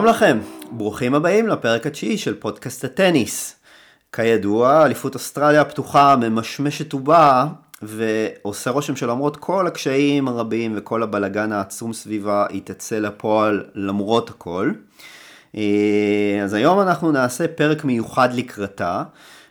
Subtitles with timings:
[0.00, 0.38] שלום לכם,
[0.70, 3.56] ברוכים הבאים לפרק התשיעי של פודקאסט הטניס.
[4.12, 7.46] כידוע, אליפות אוסטרליה הפתוחה ממשמשת ובאה,
[7.82, 14.72] ועושה רושם שלמרות כל הקשיים הרבים וכל הבלגן העצום סביבה, היא תצא לפועל למרות הכל.
[15.56, 19.02] אה, אז היום אנחנו נעשה פרק מיוחד לקראתה,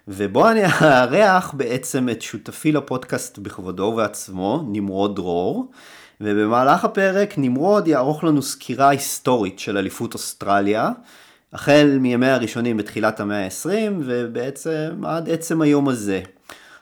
[0.08, 5.72] ובו אני אארח בעצם את שותפי לפודקאסט בכבודו ובעצמו, נמרוד דרור.
[6.22, 10.92] ובמהלך הפרק נמרוד יערוך לנו סקירה היסטורית של אליפות אוסטרליה,
[11.54, 16.22] החל מימי הראשונים בתחילת המאה ה-20 ובעצם עד עצם היום הזה.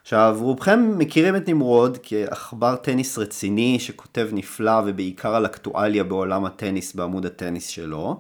[0.01, 6.95] עכשיו, רובכם מכירים את נמרוד כעכבר טניס רציני שכותב נפלא ובעיקר על אקטואליה בעולם הטניס
[6.95, 8.19] בעמוד הטניס שלו,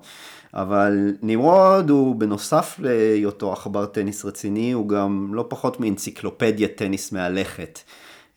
[0.53, 7.79] אבל נמרוד הוא בנוסף להיותו עכבר טניס רציני, הוא גם לא פחות מאנציקלופדיה טניס מהלכת.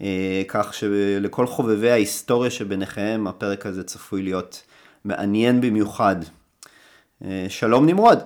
[0.02, 4.62] אה, כך שלכל חובבי ההיסטוריה שביניכם, הפרק הזה צפוי להיות
[5.04, 6.16] מעניין במיוחד.
[7.24, 8.18] אה, שלום נמרוד.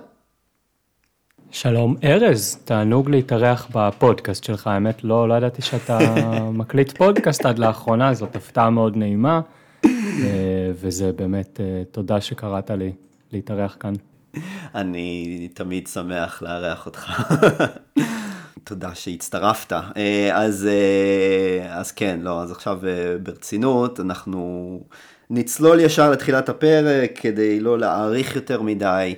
[1.51, 5.99] שלום ארז, תענוג להתארח בפודקאסט שלך, האמת לא, לא ידעתי שאתה
[6.59, 9.41] מקליט פודקאסט עד לאחרונה, זאת הפתעה מאוד נעימה,
[9.85, 9.89] אה,
[10.73, 11.59] וזה באמת
[11.91, 12.91] תודה שקראת לי
[13.31, 13.93] להתארח כאן.
[14.75, 17.11] אני תמיד שמח לארח אותך.
[18.65, 19.73] תודה שהצטרפת.
[19.73, 24.79] אה, אז, אה, אז כן, לא, אז עכשיו אה, ברצינות, אנחנו
[25.29, 29.15] נצלול ישר לתחילת הפרק כדי לא להאריך יותר מדי.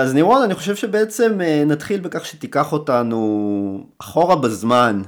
[0.00, 5.02] אז נמרוד, אני חושב שבעצם נתחיל בכך שתיקח אותנו אחורה בזמן,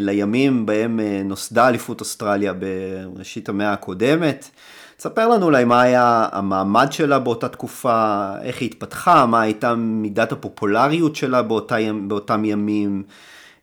[0.00, 4.50] לימים בהם נוסדה אליפות אוסטרליה בראשית המאה הקודמת.
[4.96, 10.32] תספר לנו אולי מה היה המעמד שלה באותה תקופה, איך היא התפתחה, מה הייתה מידת
[10.32, 11.76] הפופולריות שלה באותה,
[12.08, 13.02] באותם ימים,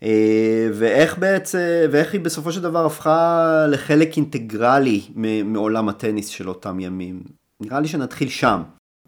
[0.04, 1.60] אה, ואיך בעצם,
[1.92, 5.02] ואיך היא בסופו של דבר הפכה לחלק אינטגרלי
[5.46, 7.24] מעולם הטניס של אותם ימים.
[7.62, 8.62] נראה לי שנתחיל שם.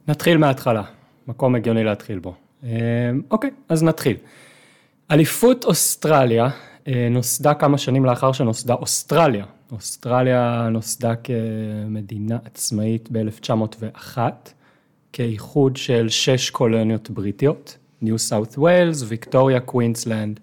[0.08, 0.84] נתחיל מההתחלה,
[1.28, 2.35] מקום הגיוני להתחיל בו.
[2.64, 2.69] אה,
[3.31, 4.18] אוקיי, אז נתחיל.
[5.12, 6.50] אליפות אוסטרליה
[6.88, 9.46] אה, נוסדה כמה שנים לאחר שנוסדה אוסטרליה.
[9.75, 14.18] אוסטרליה נוסדה כמדינה עצמאית ב-1901,
[15.13, 20.40] כאיחוד של שש קולוניות בריטיות, ניו סאות' ווילס, ויקטוריה, קווינסלנד,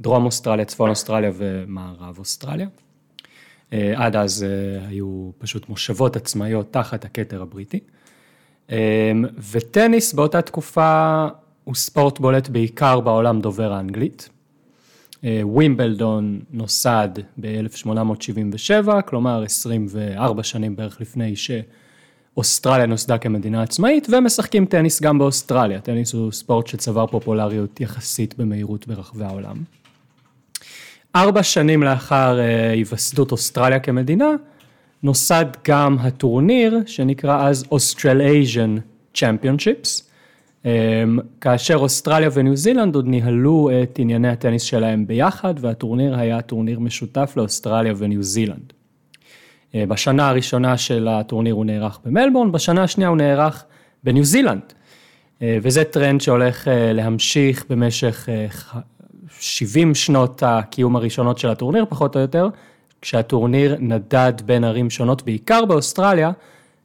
[0.00, 2.68] דרום אוסטרליה, צפון אוסטרליה ומערב אוסטרליה.
[3.72, 7.80] אה, עד אז אה, היו פשוט מושבות עצמאיות תחת הכתר הבריטי.
[9.52, 11.26] וטניס באותה תקופה
[11.64, 14.28] הוא ספורט בולט בעיקר בעולם דובר האנגלית.
[15.24, 17.08] אה, ווימבלדון נוסד
[17.40, 25.80] ב-1877, כלומר 24 שנים בערך לפני שאוסטרליה נוסדה כמדינה עצמאית, ומשחקים טניס גם באוסטרליה.
[25.80, 29.56] טניס הוא ספורט שצבר פופולריות יחסית במהירות ברחבי העולם.
[31.16, 34.30] ארבע שנים לאחר אה, היווסדות אוסטרליה כמדינה,
[35.02, 38.80] נוסד גם הטורניר שנקרא אז Australasian
[39.16, 40.11] Championships,
[41.40, 47.32] כאשר אוסטרליה וניו זילנד עוד ניהלו את ענייני הטניס שלהם ביחד, והטורניר היה טורניר משותף
[47.36, 48.72] לאוסטרליה וניו זילנד.
[49.74, 53.64] אה, בשנה הראשונה של הטורניר הוא נערך במלבורן, בשנה השנייה הוא נערך
[54.04, 54.62] בניו זילנד.
[55.42, 58.28] אה, וזה טרנד שהולך אה, להמשיך במשך
[59.40, 62.48] 70 שנות הקיום הראשונות של הטורניר, פחות או יותר,
[63.00, 66.30] כשהטורניר נדד בין ערים שונות, בעיקר באוסטרליה,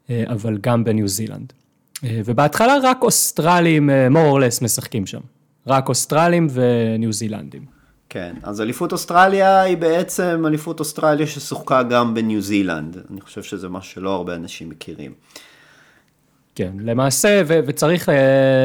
[0.10, 1.54] אבל גם בניו זילנד.
[2.03, 5.19] אה, ובהתחלה רק אוסטרלים, אה, more or less, משחקים שם.
[5.68, 7.78] רק אוסטרלים וניו זילנדים.
[8.09, 12.97] כן, אז אליפות אוסטרליה היא בעצם אליפות אוסטרליה ששוחקה גם בניו זילנד.
[13.12, 15.13] אני חושב שזה משהו שלא הרבה אנשים מכירים.
[16.56, 18.12] כן, למעשה, ו- וצריך uh,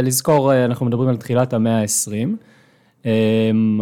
[0.03, 2.29] לזכור, uh, אנחנו מדברים על תחילת המאה ה-20.
[3.03, 3.07] Um,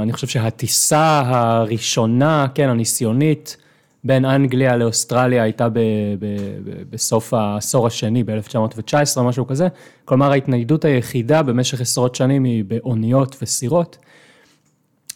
[0.03, 3.57] אני חושב שהטיסה הראשונה, כן, הניסיונית,
[4.05, 5.79] בין אנגליה לאוסטרליה הייתה ב,
[6.19, 6.27] ב,
[6.65, 9.69] ב, בסוף העשור השני, ב-1919 משהו כזה,
[10.05, 13.99] כלומר ההתניידות היחידה במשך עשרות שנים היא באוניות וסירות.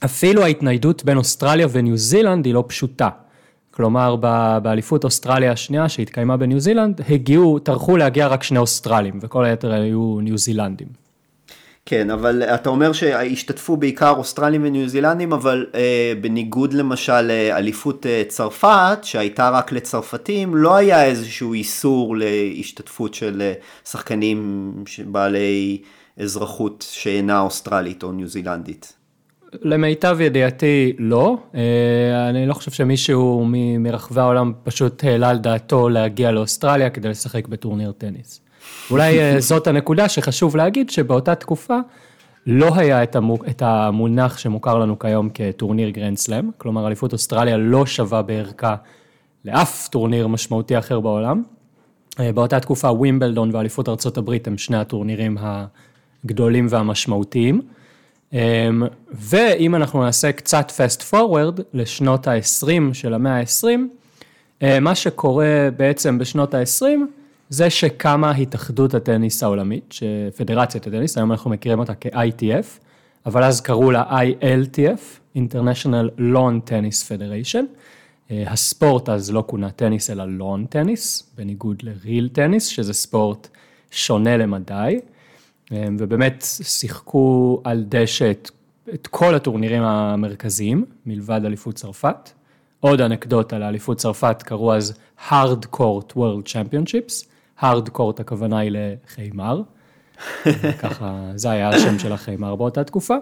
[0.05, 3.09] אפילו ההתניידות בין אוסטרליה וניו זילנד היא לא פשוטה.
[3.70, 4.17] כלומר,
[4.62, 10.20] באליפות אוסטרליה השנייה שהתקיימה בניו זילנד, הגיעו, טרחו להגיע רק שני אוסטרלים, וכל היתר היו
[10.20, 11.04] ניו זילנדים.
[11.87, 18.23] כן, אבל אתה אומר שהשתתפו בעיקר אוסטרלים וניו זילנדים, אבל אה, בניגוד למשל לאליפות אה,
[18.29, 23.53] צרפת, שהייתה רק לצרפתים, לא היה איזשהו איסור להשתתפות של אה,
[23.85, 24.73] שחקנים
[25.07, 25.83] בעלי
[26.17, 28.93] אזרחות שאינה אוסטרלית או ניו זילנדית.
[29.63, 33.47] למיטב ידיעתי לא, אה, אני לא חושב שמישהו
[33.79, 38.44] מרחבי העולם פשוט העלה על דעתו להגיע לאוסטרליה כדי לשחק בטורניר טניס.
[38.90, 41.78] אולי אה, זאת הנקודה שחשוב להגיד, שבאותה תקופה
[42.46, 47.56] לא היה את, המוק, את המונח שמוכר לנו כיום כטורניר גרנד סלאם, כלומר אליפות אוסטרליה
[47.56, 48.75] לא שווה בערכה
[49.44, 51.43] לאף טורניר משמעותי אחר בעולם.
[52.19, 57.61] באותה תקופה ווימבלדון ואליפות ארה"ב הם שני הטורנירים הגדולים והמשמעותיים.
[59.12, 66.55] ואם אנחנו נעשה קצת fast forward לשנות ה-20 של המאה ה-20, מה שקורה בעצם בשנות
[66.55, 66.84] ה-20
[67.49, 69.94] זה שקמה התאחדות הטניס העולמית,
[70.37, 72.67] פדרציית הטניס, היום אנחנו מכירים אותה כ-ITF,
[73.26, 77.64] אבל אז קראו לה ILTF, International Lawn Tennis Federation.
[78.31, 83.49] הספורט אז לא כונה טניס אלא לון טניס, בניגוד לריל טניס, שזה ספורט
[83.90, 85.00] שונה למדי,
[85.70, 88.50] ובאמת שיחקו על דשא את,
[88.94, 92.31] את כל הטורנירים המרכזיים, מלבד אליפות צרפת.
[92.81, 94.99] עוד אנקדוטה לאליפות צרפת, קראו אז
[95.29, 97.26] hard court world championships,
[97.62, 99.62] court הכוונה היא לחיימר,
[100.83, 103.17] ככה זה היה השם של החיימר באותה תקופה.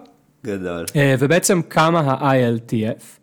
[0.44, 0.84] גדול.
[1.18, 3.22] ובעצם קמה ה-ILTF,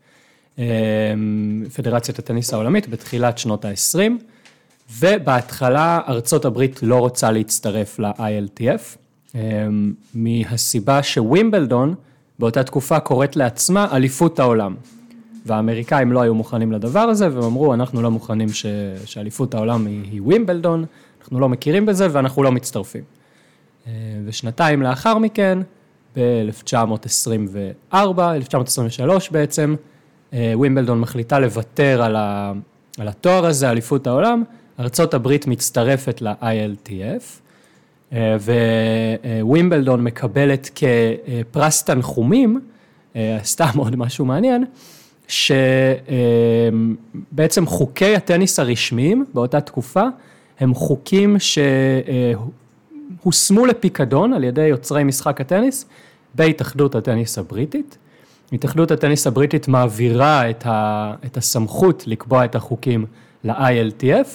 [1.75, 3.99] פדרציית הטניס העולמית, בתחילת שנות ה-20,
[4.99, 8.97] ובהתחלה ארצות הברית לא רוצה להצטרף ל-ILTF,
[10.13, 11.95] מהסיבה שווימבלדון
[12.39, 14.75] באותה תקופה קוראת לעצמה אליפות העולם.
[15.45, 18.65] והאמריקאים לא היו מוכנים לדבר הזה, והם אמרו, אנחנו לא מוכנים ש...
[19.05, 20.85] שאליפות העולם היא, היא ווימבלדון,
[21.21, 23.03] אנחנו לא מכירים בזה ואנחנו לא מצטרפים.
[24.25, 25.59] ושנתיים לאחר מכן,
[26.15, 29.75] ב-1924, 1923 בעצם,
[30.33, 32.53] ווימבלדון מחליטה לוותר על, ה...
[32.99, 34.43] על התואר הזה, אליפות העולם,
[34.79, 38.15] ארה"ב מצטרפת ל-ILTF,
[39.41, 42.59] ווימבלדון מקבלת כפרס תנחומים,
[43.43, 44.65] סתם עוד משהו מעניין,
[47.29, 50.03] שבעצם חוקי הטניס הרשמיים באותה תקופה
[50.59, 51.37] הם חוקים
[53.25, 55.85] שהושמו לפיקדון על ידי יוצרי משחק הטניס
[56.35, 57.97] בהתאחדות הטניס הבריטית.
[58.53, 63.05] התאחדות הטניס הבריטית מעבירה את, ה, את הסמכות לקבוע את החוקים
[63.43, 64.27] ל-ILTF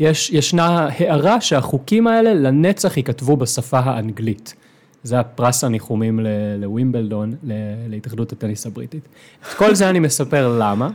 [0.00, 4.54] וישנה הערה שהחוקים האלה לנצח ייכתבו בשפה האנגלית.
[5.02, 6.20] זה הפרס הניחומים
[6.58, 7.34] לווימבלדון,
[7.88, 9.08] להתאחדות הטניס הבריטית.
[9.40, 10.90] את כל זה אני מספר למה.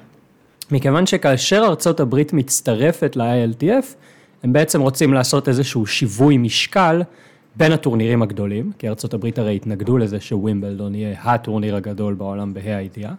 [0.71, 3.85] מכיוון שכאשר ארצות הברית מצטרפת ל-ILTF,
[4.43, 7.01] הם בעצם רוצים לעשות איזשהו שיווי משקל
[7.55, 12.69] בין הטורנירים הגדולים, כי ארצות הברית הרי התנגדו לזה שווימבלדון יהיה הטורניר הגדול בעולם בה"א
[12.69, 13.13] הידיעה,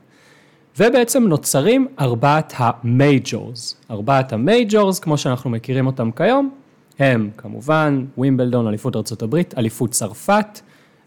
[0.79, 3.77] ובעצם נוצרים ארבעת ה majors.
[3.91, 6.51] ארבעת ה majors, כמו שאנחנו מכירים אותם כיום,
[6.99, 10.61] הם כמובן ווימבלדון, אליפות ארצות הברית, אליפות צרפת,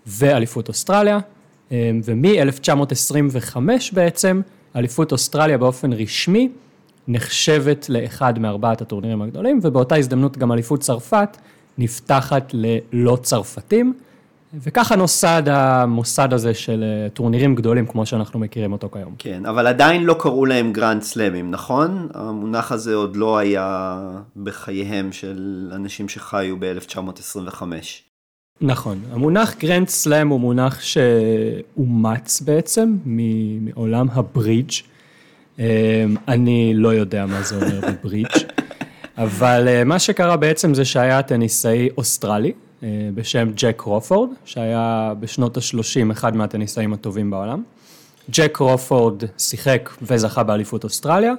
[0.08, 1.20] ואליפות אוסטרליה,
[1.72, 3.58] ומ-1925
[3.94, 4.42] בעצם,
[4.76, 6.50] אליפות אוסטרליה באופן רשמי
[7.08, 11.38] נחשבת לאחד מארבעת הטורנירים הגדולים, ובאותה הזדמנות גם אליפות צרפת
[11.78, 13.94] נפתחת ללא צרפתים,
[14.54, 19.16] וככה נוסד המוסד הזה של אה, טורנירים גדולים כמו שאנחנו מכירים אותו כיום.
[19.18, 22.08] כן, אבל עדיין לא קראו להם גרנד סלאמים, נכון?
[22.14, 24.00] המונח הזה עוד לא היה
[24.44, 27.62] בחייהם של אנשים שחיו ב-1925.
[28.64, 32.98] נכון, המונח גרנד סלאם הוא מונח שאומץ בעצם
[33.62, 34.72] מעולם הברידג'.
[35.60, 35.66] אמ,
[36.28, 38.38] אני לא יודע מה זה אומר בברידג',
[39.18, 42.52] אבל אה, מה שקרה בעצם זה שהיה טניסאי אוסטרלי
[42.84, 47.64] אה, בשם ג'ק קרופורד, שהיה בשנות ה-30 אחד מהטניסאים הטובים בעולם.
[48.32, 51.34] ג'ק קרופורד שיחק וזכה באליפות אוסטרליה,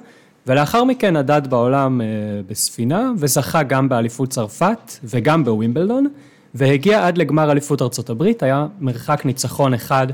[0.46, 2.06] ולאחר מכן נדד בעולם אה,
[2.46, 6.06] בספינה, וזכה גם באליפות צרפת וגם בווימבלדון.
[6.54, 10.06] והגיע עד לגמר אליפות ארצות הברית, היה מרחק ניצחון אחד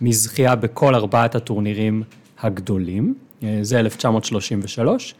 [0.00, 2.02] מזכייה בכל ארבעת הטורנירים
[2.40, 5.14] הגדולים, אה, זה 1933,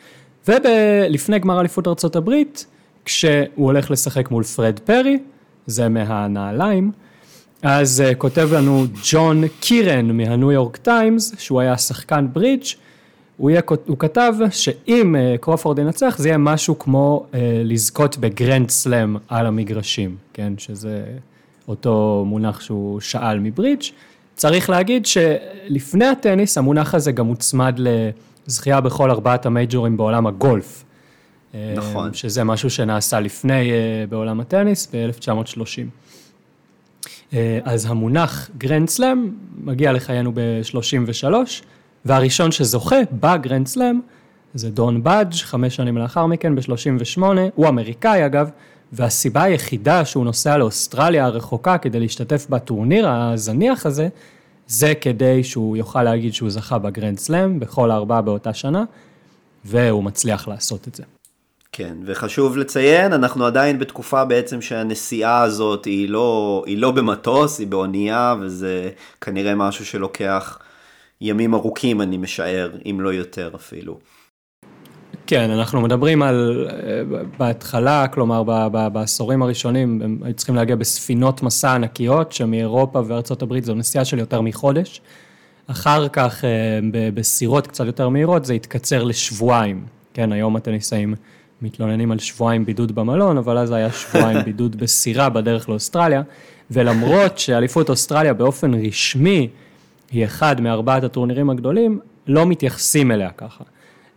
[0.49, 2.67] ולפני גמר אליפות ארצות הברית,
[3.05, 5.19] כשהוא הולך לשחק מול פרד פרי,
[5.67, 6.93] זה מהנעליים,
[7.63, 12.65] אז אה, כותב לנו ג'ון קירן מהניו יורק טיימס, שהוא היה שחקן ברידג',
[13.37, 18.71] הוא, יהיה, הוא כתב שאם אה, קרופורד ינצח זה יהיה משהו כמו אה, לזכות בגרנד
[18.71, 21.05] סלאם על המגרשים, כן, שזה
[21.69, 23.83] אותו מונח שהוא שאל מברידג'.
[24.35, 27.79] צריך להגיד שלפני הטניס המונח הזה גם מוצמד
[28.47, 30.85] לזכייה בכל ארבעת המייג'ורים בעולם הגולף.
[31.77, 32.15] נכון.
[32.15, 33.71] שזה משהו שנעשה לפני
[34.09, 35.59] בעולם הטניס ב-1930.
[37.31, 39.31] אה, אז המונח גרנד סלאם
[39.65, 41.35] מגיע לחיינו ב-33.
[42.05, 44.01] והראשון שזוכה בגרנד סלאם
[44.55, 47.23] זה דון בדג', חמש שנים לאחר מכן, ב-38,
[47.55, 48.51] הוא אמריקאי אגב,
[48.93, 54.09] והסיבה היחידה שהוא נוסע לאוסטרליה הרחוקה כדי להשתתף בטורניר הזניח הזה,
[54.67, 58.85] זה כדי שהוא יוכל להגיד שהוא זכה בגרנד סלאם בכל הארבעה באותה שנה,
[59.65, 61.03] והוא מצליח לעשות את זה.
[61.73, 67.67] כן, וחשוב לציין, אנחנו עדיין בתקופה בעצם שהנסיעה הזאת היא לא, היא לא במטוס, היא
[67.67, 70.59] באונייה, וזה כנראה משהו שלוקח
[71.25, 73.99] ימים ארוכים, אני משער, אם לא יותר אפילו.
[75.27, 77.03] כן, אנחנו מדברים על, אה,
[77.39, 78.43] בהתחלה, כלומר
[78.93, 84.19] בעשורים הראשונים, הם היו צריכים להגיע בספינות מסע ענקיות, שמאירופה וארצות הברית זו נסיעה של
[84.19, 85.01] יותר מחודש.
[85.67, 86.79] אחר כך, אה,
[87.15, 89.85] בסירות קצת יותר מהירות, זה התקצר לשבועיים.
[90.15, 91.15] כן, היום הטניסאים
[91.63, 96.23] מתלוננים על שבועיים בידוד במלון, אבל אז היה שבועיים בידוד בסירה בדרך לאוסטרליה,
[96.71, 99.49] ולמרות שאליפות אוסטרליה באופן רשמי
[100.15, 103.65] היא אחד מארבעת הטורנירים הגדולים, לא מתייחסים אליה ככה.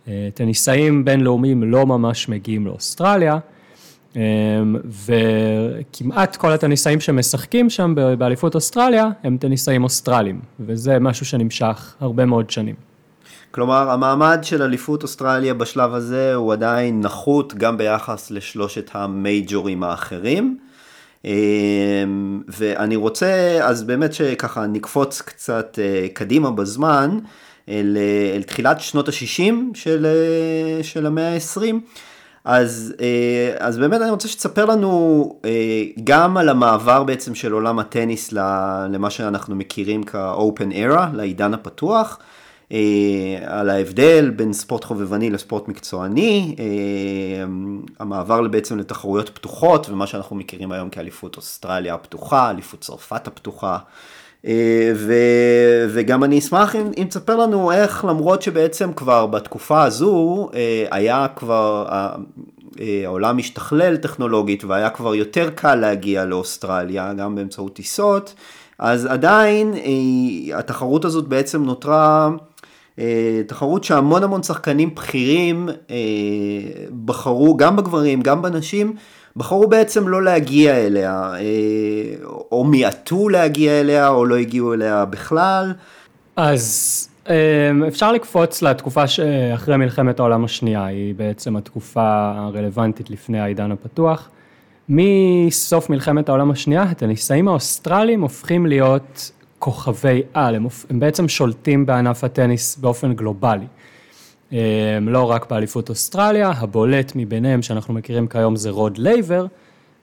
[0.08, 3.38] אה, טניסאים בינלאומיים לא ממש מגיעים לאוסטרליה,
[4.16, 4.22] אה,
[4.84, 12.50] וכמעט כל הטניסאים שמשחקים שם באליפות אוסטרליה הם טניסאים אוסטרלים, וזה משהו שנמשך הרבה מאוד
[12.50, 12.74] שנים.
[13.50, 20.58] כלומר, המעמד של אליפות אוסטרליה בשלב הזה הוא עדיין נחות גם ביחס לשלושת המייג'ורים האחרים.
[21.24, 21.32] אה,
[22.48, 25.78] ואני רוצה, אז באמת שככה נקפוץ קצת
[26.12, 27.18] קדימה בזמן.
[27.68, 27.96] אל,
[28.36, 30.06] אל תחילת שנות ה-60 של,
[30.82, 31.74] של המאה ה-20.
[32.44, 32.94] אז,
[33.58, 35.40] אז באמת אני רוצה שתספר לנו
[36.04, 42.18] גם על המעבר בעצם של עולם הטניס למה שאנחנו מכירים כ-open era, לעידן הפתוח,
[43.46, 46.56] על ההבדל בין ספורט חובבני לספורט מקצועני,
[47.98, 53.78] המעבר בעצם לתחרויות פתוחות ומה שאנחנו מכירים היום כאליפות אוסטרליה הפתוחה, אליפות צרפת הפתוחה.
[54.46, 55.12] אה, ו,
[55.88, 61.26] וגם אני אשמח אם, אם תספר לנו איך למרות שבעצם כבר בתקופה הזו אה, היה
[61.36, 62.14] כבר, אה,
[63.04, 68.34] העולם השתכלל טכנולוגית והיה כבר יותר קל להגיע לאוסטרליה גם באמצעות טיסות,
[68.78, 69.74] אז עדיין
[70.54, 72.28] התחרות הזאת בעצם נותרה
[73.46, 75.68] תחרות שהמון המון שחקנים בכירים
[77.04, 78.94] בחרו גם בגברים גם בנשים
[79.38, 85.72] בחרו בעצם לא להגיע אליה, אה, או מיעטו להגיע אליה, או לא הגיעו אליה בכלל.
[86.36, 93.72] אז אה, אפשר לקפוץ לתקופה שאחרי מלחמת העולם השנייה, היא בעצם התקופה הרלוונטית לפני העידן
[93.72, 94.28] הפתוח.
[94.88, 102.24] מסוף מלחמת העולם השנייה, הטניסאים האוסטרלים הופכים להיות כוכבי על, הם, הם בעצם שולטים בענף
[102.24, 103.66] הטניס באופן גלובלי.
[104.52, 104.58] אמ,
[105.08, 109.46] לא רק באליפות אוסטרליה, הבולט מביניהם שאנחנו מכירים כיום זה רוד לייבר,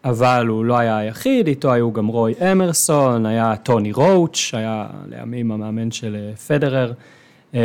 [0.03, 5.51] אבל הוא לא היה היחיד, איתו היו גם רוי אמרסון, היה טוני רוץ', היה לימים
[5.51, 6.93] המאמן של אה, פדרר,
[7.53, 7.59] אמ,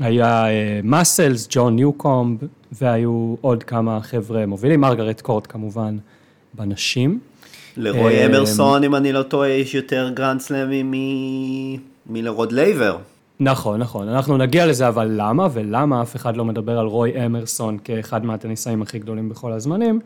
[0.00, 0.44] היה
[0.82, 2.38] מאסלס, ג'ון ניוקומב,
[2.72, 5.96] והיו עוד כמה חבר'ה מובילים, מרגרט קורט כמובן
[6.54, 7.18] בנשים.
[7.76, 10.94] לרוי אמ, אמרסון, אם אני לא טועה, יש יותר גרנד סלאמים
[12.06, 12.96] מלרוד לייבר.
[13.40, 14.08] נכון, נכון.
[14.08, 18.82] אנחנו נגיע לזה, אבל למה, ולמה אף אחד לא מדבר על רוי אמרסון כאחד מהטניסאים
[18.82, 20.00] הכי גדולים בכל הזמנים,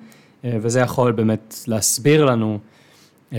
[0.45, 2.59] אה, וזה יכול באמת להסביר לנו
[3.33, 3.39] אה,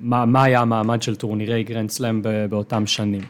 [0.00, 3.22] מה, מה היה המעמד של טורנירי גרנד סלאם באותם שנים.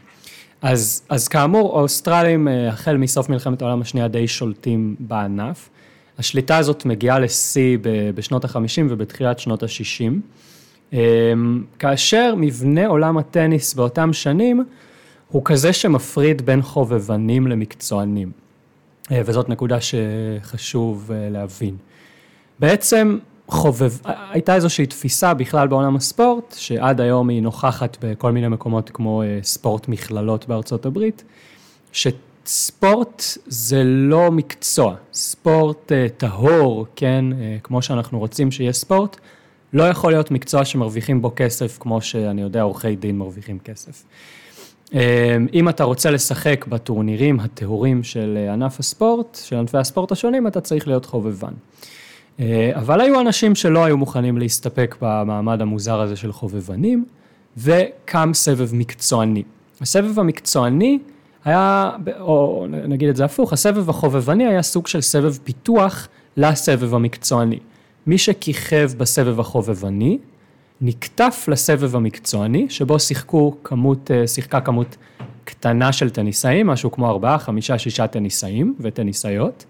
[0.62, 5.68] אז, אז כאמור, האוסטרלים, אה, החל מסוף מלחמת העולם השנייה, די שולטים בענף.
[6.18, 7.78] השליטה הזאת מגיעה לשיא
[8.14, 10.96] בשנות ה-50 ובתחילת שנות ה-60,
[11.78, 14.64] כאשר מבנה עולם הטניס באותם שנים,
[15.28, 18.32] הוא כזה שמפריד בין חובבנים למקצוענים,
[19.12, 21.76] אה, וזאת נקודה שחשוב אה, להבין.
[22.58, 23.92] בעצם חובב,
[24.30, 29.38] הייתה איזושהי תפיסה בכלל בעולם הספורט, שעד היום היא נוכחת בכל מיני מקומות כמו אה,
[29.42, 31.24] ספורט מכללות בארצות הברית,
[32.48, 37.24] שספורט זה לא מקצוע, ספורט טהור, כן,
[37.62, 39.16] כמו שאנחנו רוצים שיהיה ספורט,
[39.72, 44.04] לא יכול להיות מקצוע שמרוויחים בו כסף כמו שאני יודע עורכי דין מרוויחים כסף.
[44.92, 44.98] אמ,
[45.54, 50.60] אם אתה רוצה לשחק בטורנירים הטהורים של אה, ענף הספורט, של ענפי הספורט השונים, אתה
[50.60, 51.52] צריך להיות חובבן.
[52.40, 57.04] אה, אבל היו אנשים שלא היו מוכנים להסתפק במעמד המוזר הזה של חובבנים,
[57.56, 59.42] וקם סבב מקצועני.
[59.80, 60.98] הסבב המקצועני
[61.48, 61.90] היה,
[62.20, 67.58] או נגיד את זה הפוך, הסבב החובבני היה סוג של סבב פיתוח לסבב המקצועני.
[68.06, 70.18] מי שכיכב בסבב החובבני,
[70.80, 74.96] נקטף לסבב המקצועני, שבו שיחקו כמות, אה, שיחקה כמות
[75.44, 79.64] קטנה של טניסאים, משהו כמו ארבעה, חמישה, שישה טניסאים וטניסאיות.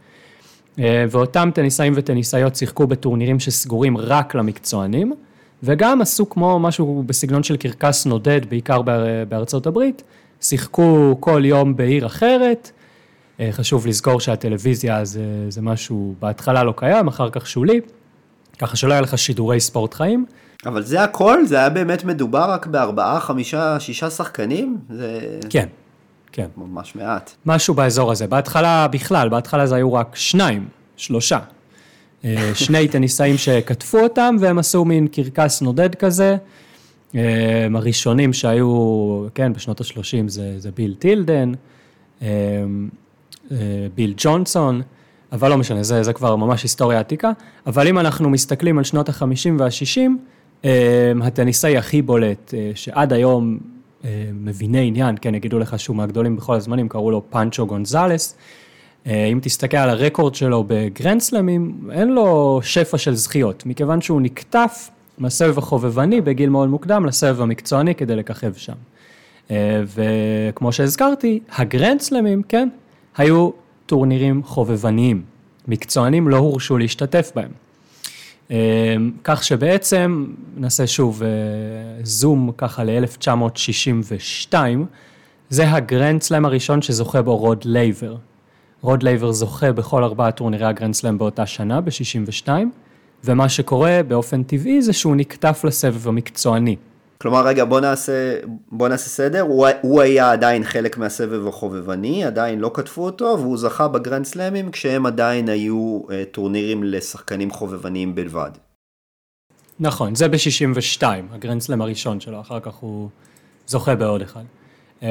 [0.79, 5.13] אה, ואותם טניסאים וטניסאיות שיחקו בטורנירים שסגורים רק למקצוענים,
[5.63, 8.83] וגם עשו כמו משהו בסגנון של קרקס נודד, בעיקר
[9.29, 10.03] בארצות הברית,
[10.41, 12.71] שיחקו כל יום בעיר אחרת.
[13.41, 17.81] אה, חשוב לזכור שהטלוויזיה זה, זה משהו בהתחלה לא קיים, אחר כך שולי,
[18.59, 20.27] ככה שלא היה לך שידורי ספורט חיים.
[20.67, 21.47] אבל זה הכל?
[21.47, 24.79] זה היה באמת מדובר רק בארבעה, חמישה, שישה שחקנים?
[24.91, 25.39] זה...
[25.51, 25.69] כן,
[26.33, 26.47] כן.
[26.57, 27.31] ממש מעט.
[27.47, 28.27] משהו באזור הזה.
[28.27, 31.39] בהתחלה בכלל, בהתחלה זה היו רק שניים, שלושה.
[32.25, 36.37] אה, שני טניסאים שכתפו אותם, והם עשו מין קרקס נודד כזה.
[37.15, 41.53] אה, הראשונים שהיו, כן, בשנות ה-30 זה, זה ביל טילדן.
[42.23, 42.27] אה,
[43.95, 44.83] ביל ג'ונסון,
[45.33, 47.31] אבל לא משנה, זה, זה כבר ממש היסטוריה עתיקה,
[47.67, 50.69] אבל אם אנחנו מסתכלים על שנות ה-50 וה-60,
[51.23, 53.59] הטניסאי הכי בולט, שעד היום
[54.33, 58.37] מביני עניין, כן, יגידו לך שהוא מהגדולים בכל הזמנים, קראו לו פאנצ'ו גונזלס.
[59.07, 65.59] אם תסתכל על הרקורד שלו בגרנדסלמים, אין לו שפע של זכיות, מכיוון שהוא נקטף מהסבב
[65.59, 68.73] החובבני בגיל מאוד מוקדם לסבב המקצועני כדי לככב שם.
[69.95, 72.69] וכמו שהזכרתי, הגרנדסלמים, כן,
[73.17, 73.51] היו
[73.87, 75.23] טורנירים חובבניים.
[75.69, 77.51] מקצוענים לא הורשו להשתתף בהם.
[79.25, 81.23] כך שבעצם, נעשה שוב
[82.03, 84.55] זום ככה ל-1962,
[85.51, 88.17] זה הגרנד סלאם הראשון שזוכה בו רוד לייבר.
[88.81, 92.49] רוד לייבר זוכה בכל ארבעה טורנירי הגרנד סלאם באותה שנה, ב-62,
[93.25, 96.77] ומה שקורה באופן טבעי זה שהוא נקטף לסבב המקצועני.
[97.23, 98.35] כלומר, רגע, בוא נעשה,
[98.73, 103.59] בוא נעשה סדר, הוא, הוא היה עדיין חלק מהסבב החובבני, עדיין לא קטפו אותו, והוא
[103.59, 108.51] זכה בגרנד סלאמים כשהם עדיין היו אה, טורנירים לשחקנים חובבניים בלבד.
[109.81, 113.09] נכון, זה ב-62, הגרנד סלאם הראשון שלו, אחר כך הוא
[113.67, 114.43] זוכה בעוד אחד.
[115.01, 115.05] אמ,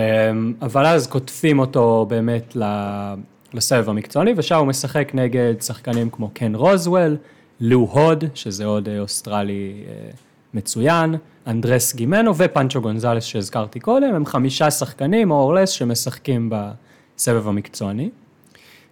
[0.61, 2.57] אבל אז קוטפים אותו באמת
[3.53, 7.17] לסבב המקצועני, ושם הוא משחק נגד שחקנים כמו קן רוזוול,
[7.59, 10.15] לו הואד, שזה עוד אה, אוסטרלי אה,
[10.53, 11.15] מצוין,
[11.47, 18.09] אנדרס גימנו ופנצ'ו גונזלס שהזכרתי קודם, הם חמישה שחקנים more or less שמשחקים בסבב המקצועני.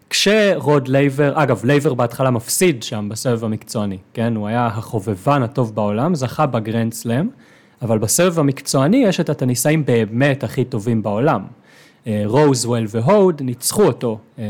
[0.09, 6.15] כשרוד לייבר, אגב לייבר בהתחלה מפסיד שם בסבב המקצועני, כן, הוא היה החובבן הטוב בעולם,
[6.15, 7.27] זכה בגרנד סלאם,
[7.81, 11.41] אבל בסבב המקצועני יש את הטניסאים באמת הכי טובים בעולם.
[12.25, 14.43] רוזוול והוד ניצחו אותו אה,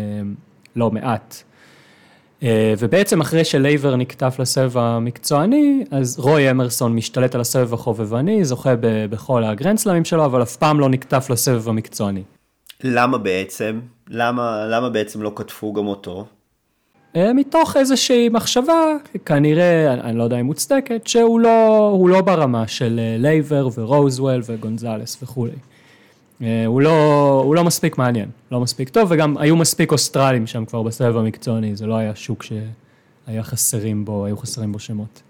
[0.75, 1.43] לא מעט.
[2.44, 8.74] אה, ובעצם אחרי שלייבר נקטף לסבב המקצועני, אז רוי אמרסון משתלט על הסבב החובבני, זוכה
[8.81, 12.24] בכל הגרנדסלמים שלו, אבל אף פעם לא נקטף לסבב המקצועני.
[12.83, 13.79] למה בעצם?
[14.09, 16.25] למה, למה בעצם לא כתפו גם אותו?
[17.16, 23.00] אה, מתוך איזושהי מחשבה, כנראה, אני לא יודע אם מוצדקת, שהוא לא, לא ברמה של
[23.00, 25.55] אה, לייבר ורוזוול וגונזלס וכולי.
[26.41, 30.65] אה, הוא לא, הוא לא מספיק מעניין, לא מספיק טוב, וגם היו מספיק אוסטרלים שם
[30.65, 35.21] כבר בסבב המקצועני, זה לא היה שוק שהיה חסרים בו, היו חסרים בו שמות.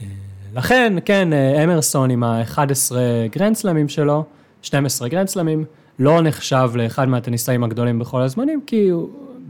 [0.00, 0.06] אה,
[0.54, 2.92] לכן, כן, אה, אמרסון עם ה-11
[3.30, 4.24] גרנדסלמים שלו,
[4.62, 5.64] 12 גרנדסלמים,
[5.98, 8.90] לא נחשב לאחד מהטניסאים הגדולים בכל הזמנים, כי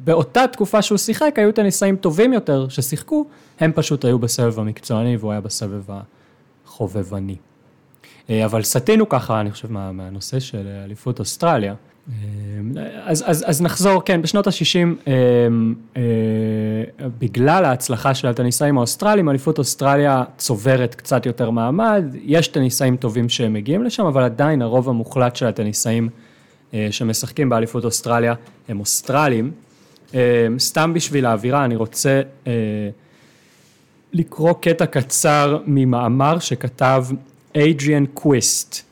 [0.05, 3.27] באותה תקופה שהוא שיחק, היו טניסאים טובים יותר ששיחקו,
[3.61, 5.83] הם פשוט היו בסבב המקצועני והוא היה בסבב
[6.67, 7.37] החובבני.
[8.31, 11.75] אה, אבל סטינו ככה, אני חושב, מה, מהנושא של אליפות אוסטרליה.
[12.09, 12.15] אה,
[13.05, 15.09] אז, אז, אז נחזור, כן, בשנות ה-60,
[15.97, 16.03] אה,
[17.19, 23.85] בגלל ההצלחה של הטניסאים האוסטרלים, אליפות אוסטרליה צוברת קצת יותר מעמד, יש טניסאים טובים שמגיעים
[23.85, 26.09] לשם, אבל עדיין הרוב המוחלט של הטניסאים
[26.91, 28.35] שמשחקים באליפות אוסטרליה
[28.69, 29.51] הם אוסטרלים.
[30.59, 32.23] סתם בשביל האווירה, אני רוצה
[34.13, 37.05] לקרוא קטע קצר ממאמר שכתב
[37.57, 38.89] אדריאן קוויסט.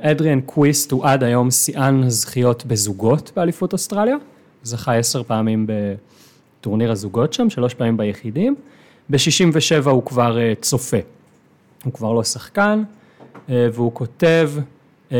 [0.00, 4.16] אדריאן קוויסט הוא עד היום שיאן הזכיות בזוגות באליפות אוסטרליה,
[4.62, 5.66] זכה עשר פעמים
[6.60, 8.54] בטורניר הזוגות שם, שלוש פעמים ביחידים.
[9.10, 10.96] ב-67 הוא כבר uh, צופה,
[11.84, 12.82] הוא כבר לא שחקן,
[13.46, 14.50] אה, והוא כותב,
[15.10, 15.12] אה,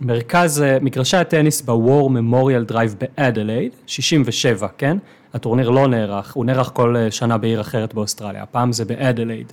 [0.00, 4.96] מרכז, אה, מגרשי הטניס ב War Memorial Drive באדלייד, 67, כן?
[5.34, 9.52] הטורניר לא נערך, הוא נערך כל שנה בעיר אחרת באוסטרליה, הפעם זה באדלייד,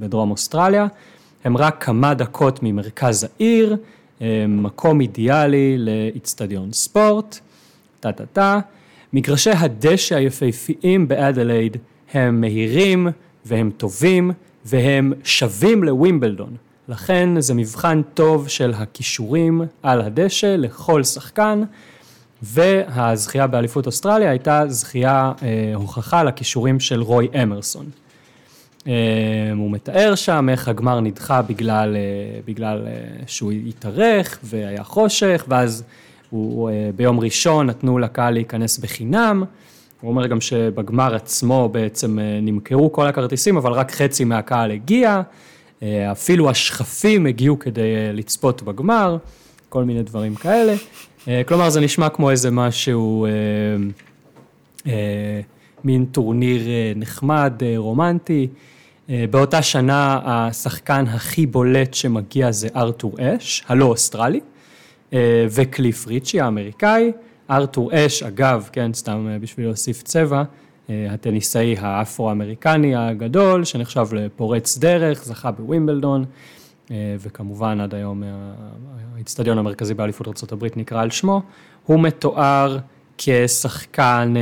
[0.00, 0.86] בדרום אוסטרליה.
[1.44, 3.76] הם רק כמה דקות ממרכז העיר,
[4.22, 7.38] אה, מקום אידיאלי לאיצטדיון ספורט,
[8.00, 8.60] טה טה טה.
[9.12, 11.76] מגרשי הדשא היפהפיים באדלייד
[12.12, 13.08] הם מהירים
[13.44, 14.30] והם טובים
[14.64, 16.56] והם שווים לווימבלדון.
[16.88, 21.62] לכן זה מבחן טוב של הכישורים על הדשא לכל שחקן,
[22.42, 27.86] והזכייה באליפות אוסטרליה הייתה זכייה, אה, הוכחה לכישורים של רוי אמרסון.
[28.86, 28.92] אה,
[29.56, 32.92] הוא מתאר שם איך הגמר נדחה בגלל, אה, בגלל אה,
[33.26, 35.84] שהוא התארך והיה חושך, ואז
[36.30, 39.44] הוא, ביום ראשון נתנו לקהל להיכנס בחינם.
[40.00, 45.22] הוא אומר גם שבגמר עצמו בעצם נמכרו כל הכרטיסים, אבל רק חצי מהקהל הגיע.
[46.12, 49.16] אפילו השכפים הגיעו כדי לצפות בגמר,
[49.68, 50.74] כל מיני דברים כאלה.
[51.46, 53.26] כלומר, זה נשמע כמו איזה משהו,
[55.84, 56.62] מין טורניר
[56.96, 58.48] נחמד, רומנטי.
[59.10, 64.40] אה, באותה שנה השחקן הכי בולט שמגיע זה ארתור אש, הלא אוסטרלי,
[65.12, 67.12] אה, וקליף ריצ'י האמריקאי.
[67.50, 70.42] ארתור אש, אגב, כן, סתם אה, בשביל להוסיף צבע,
[70.88, 76.24] הטניסאי האפרו-אמריקני הגדול, שנחשב לפורץ דרך, זכה בווימבלדון,
[76.90, 78.22] וכמובן עד היום
[79.14, 81.42] האיצטדיון המרכזי באליפות ארה"ב נקרא על שמו,
[81.86, 82.78] הוא מתואר
[83.18, 84.34] כשחקן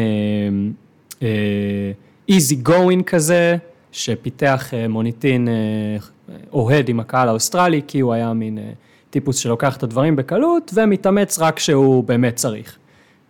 [2.28, 3.56] easy אה, going כזה,
[3.92, 8.58] שפיתח אה, מוניטין אה, אוהד עם הקהל האוסטרלי, כי הוא היה מין
[9.10, 12.76] טיפוס שלוקח את הדברים בקלות, ומתאמץ רק כשהוא באמת צריך.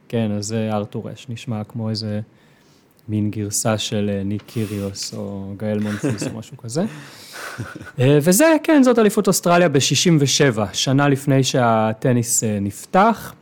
[0.09, 2.21] כן, אז זה ארתור אש, נשמע כמו איזה
[3.09, 6.85] מין גרסה של אה, ניק קיריוס או גאל מונפיס או משהו כזה.
[8.01, 13.35] אה, וזה, כן, זאת אליפות אוסטרליה ב-67, שנה לפני שהטניס אה, נפתח,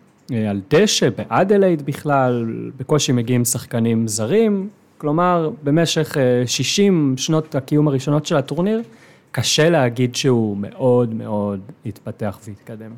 [0.48, 8.36] על דשא, באדלייד בכלל, בקושי מגיעים שחקנים זרים, כלומר, במשך 60 שנות הקיום הראשונות של
[8.36, 8.82] הטורניר,
[9.30, 12.90] קשה להגיד שהוא מאוד מאוד התפתח והתקדם.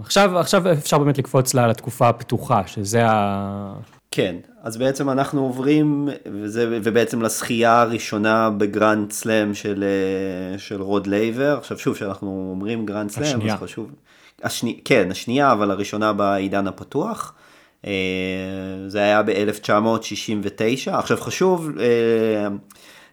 [0.00, 3.74] עכשיו, עכשיו אפשר באמת לקפוץ לה לתקופה הפתוחה, שזה ה...
[4.16, 11.06] כן, אז בעצם אנחנו עוברים, וזה, ובעצם לזכייה הראשונה בגרנד סלאם של, אה, של רוד
[11.06, 11.58] לייבר.
[11.58, 13.90] עכשיו שוב, כשאנחנו אומרים גרנד סלאם, אז חשוב...
[14.42, 17.34] השני, כן, השנייה, אבל הראשונה בעידן הפתוח.
[17.86, 17.92] אה,
[18.88, 20.90] זה היה ב-1969.
[20.92, 22.48] עכשיו חשוב אה,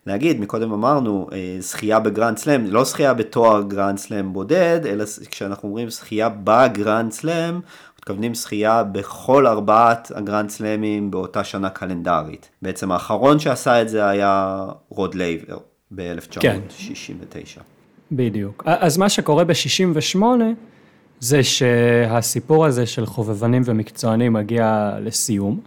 [0.07, 5.89] להגיד, מקודם אמרנו, זכייה בגרנד סלאם, לא זכייה בתואר גרנד סלאם בודד, אלא כשאנחנו אומרים
[5.89, 7.59] זכייה בגרנד סלאם,
[8.03, 12.49] מתכוונים זכייה בכל ארבעת הגרנד סלאמים באותה שנה קלנדרית.
[12.61, 15.57] בעצם האחרון שעשה את זה היה רוד לייבר
[15.91, 16.39] ב-1969.
[16.39, 16.59] כן.
[18.11, 18.63] בדיוק.
[18.65, 20.21] אז מה שקורה ב-68
[21.19, 25.59] זה שהסיפור הזה של חובבנים ומקצוענים מגיע לסיום.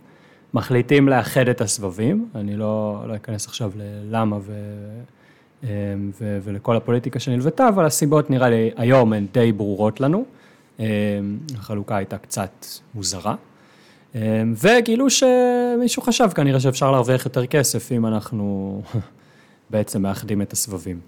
[0.55, 4.41] מחליטים לאחד את הסבבים, אני לא, לא אכנס עכשיו ללמה ו...
[5.63, 5.69] ו...
[6.21, 6.39] ו...
[6.43, 10.25] ולכל הפוליטיקה שנלוותה, אבל הסיבות נראה לי היום הן די ברורות לנו.
[10.81, 10.85] אמ,
[11.59, 13.35] החלוקה הייתה קצת מוזרה.
[14.15, 14.21] אמ,
[14.63, 18.83] וגילו שמישהו חשב כנראה שאפשר להרוויח יותר כסף אם אנחנו
[19.71, 21.01] בעצם מאחדים את הסבבים.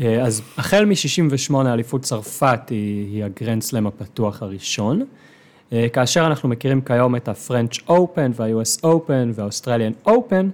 [0.00, 5.04] אה, אז החל מ-68 אליפות צרפת היא, היא הגרנד סלאם הפתוח הראשון,
[5.72, 10.46] אה, כאשר אנחנו מכירים כיום את ה-French Open וה-US Open וה-Australian Open,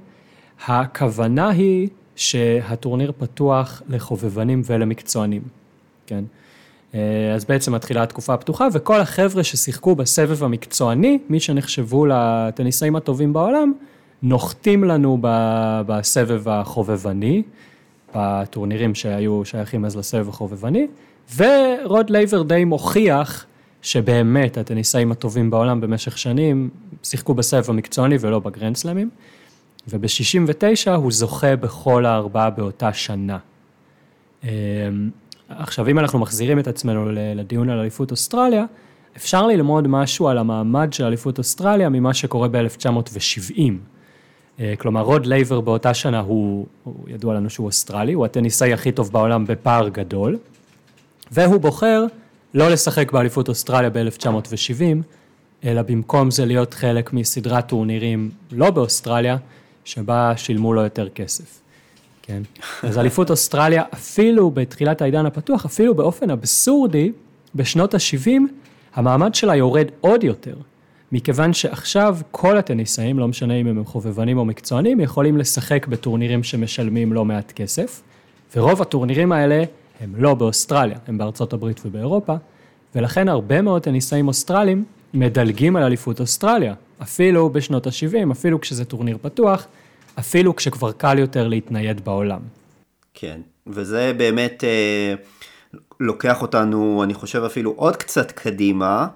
[0.67, 5.43] הכוונה היא שהטורניר פתוח לחובבנים ולמקצוענים,
[6.07, 6.25] כן?
[6.95, 13.33] אה, אז בעצם מתחילה התקופה הפתוחה, וכל החבר'ה ששיחקו בסבב המקצועני, מי שנחשבו לטניסאים הטובים
[13.33, 13.73] בעולם,
[14.23, 15.19] נוחתים לנו
[15.87, 17.43] בסבב החובבני,
[18.15, 20.87] בטורנירים שהיו שייכים אז לסבב החובבני,
[21.37, 23.47] ורוד לייבר די מוכיח
[23.83, 26.71] שבאמת הטניסאים הטובים בעולם במשך שנים
[27.03, 29.11] שיחקו בסבב המקצועני ולא בגרנדסלמים,
[29.89, 33.39] וב-69 הוא זוכה בכל הארבעה באותה שנה.
[35.59, 38.65] עכשיו, אם אנחנו מחזירים את עצמנו לדיון על אליפות אוסטרליה,
[39.17, 43.59] אפשר ללמוד משהו על המעמד של אליפות אוסטרליה ממה שקורה ב-1970.
[44.61, 48.93] אה, כלומר, רוד לייבר באותה שנה הוא, הוא ידוע לנו שהוא אוסטרלי, הוא הטניסאי הכי
[48.93, 50.39] טוב בעולם בפער גדול,
[51.31, 52.05] והוא בוחר
[52.55, 54.83] לא לשחק באליפות אוסטרליה ב-1970,
[55.65, 59.37] אלא במקום זה להיות חלק מסדרת טורנירים לא באוסטרליה,
[59.85, 61.61] שבה שילמו לו יותר כסף.
[62.23, 62.43] כן?
[62.83, 67.13] אז אליפות אוסטרליה, אפילו בתחילת העידן הפתוח, אפילו באופן אבסורדי,
[67.55, 68.31] בשנות ה-70,
[68.95, 70.55] המעמד שלה יורד עוד יותר.
[71.13, 77.13] מכיוון שעכשיו כל הטניסאים, לא משנה אם הם חובבנים או מקצוענים, יכולים לשחק בטורנירים שמשלמים
[77.13, 78.03] לא מעט כסף,
[78.57, 79.65] ורוב הטורנירים האלה
[80.01, 82.35] הם לא באוסטרליה, הם בארצות הברית ובאירופה,
[82.95, 89.19] ולכן הרבה מאוד טניסאים אוסטרלים מדלגים על אליפות אוסטרליה, אפילו בשנות ה-70, אפילו כשזה טורניר
[89.23, 89.67] פתוח,
[90.19, 92.41] אפילו כשכבר קל יותר להתנייד בעולם.
[93.15, 95.15] כן, וזה באמת אה,
[96.01, 99.07] לוקח אותנו, אני חושב אפילו עוד קצת קדימה,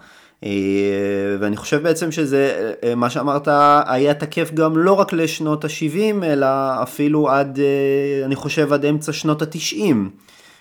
[0.44, 3.48] אה, ואני חושב בעצם שזה, אה, מה שאמרת,
[3.86, 6.46] היה תקף גם לא רק לשנות ה-70, אלא
[6.82, 9.94] אפילו עד, אה, אני חושב, עד אמצע שנות ה-90,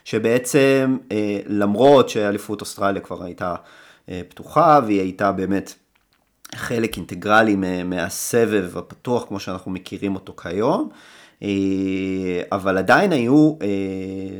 [0.06, 3.56] שבעצם אה, למרות שאליפות אוסטרליה כבר הייתה
[4.10, 5.74] אה, פתוחה, והיא הייתה באמת
[6.56, 10.89] חלק אינטגרלי מהסבב הפתוח כמו שאנחנו מכירים אותו כיום,
[11.44, 13.68] אה, אבל עדיין היו אה,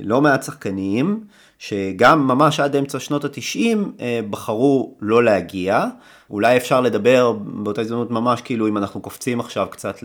[0.04, 1.24] לא מעט שחקנים
[1.60, 5.86] שגם ממש עד אמצע שנות התשעים אה, בחרו לא להגיע.
[6.30, 10.00] אולי אפשר לדבר באותה הזדמנות ממש כאילו אם אנחנו קופצים עכשיו קצת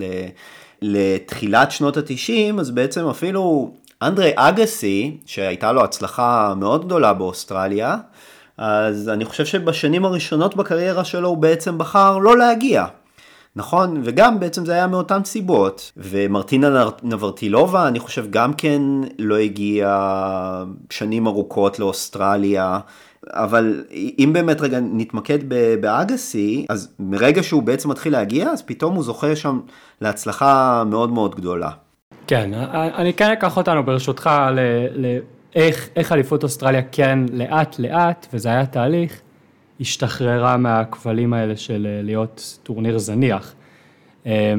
[0.82, 7.96] לתחילת שנות התשעים, אז בעצם אפילו אנדרי אגסי, שהייתה לו הצלחה מאוד גדולה באוסטרליה,
[8.60, 12.86] אז אני חושב שבשנים הראשונות בקריירה שלו הוא בעצם בחר לא להגיע.
[13.56, 14.00] נכון?
[14.04, 15.92] וגם בעצם זה היה מאותן סיבות.
[15.96, 18.82] ומרטינה נברטילובה, אני חושב גם כן
[19.18, 22.78] לא הגיעה שנים ארוכות לאוסטרליה.
[23.26, 23.84] אבל
[24.18, 25.38] אם באמת רגע נתמקד
[25.80, 29.60] באגסי, אז מרגע שהוא בעצם מתחיל להגיע, אז פתאום הוא זוכה שם
[30.00, 31.70] להצלחה מאוד מאוד גדולה.
[32.26, 34.60] כן, אני כן אקח אותנו ברשותך ל...
[35.54, 39.20] איך, איך אליפות אוסטרליה כן לאט לאט, וזה היה תהליך,
[39.80, 43.54] השתחררה מהכבלים האלה של אה, להיות טורניר זניח.
[44.26, 44.54] אה,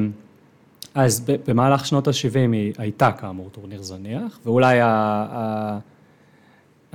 [0.94, 4.86] אז במהלך שנות ה-70 היא הייתה כאמור טורניר זניח, ואולי ה-
[5.30, 5.78] ה-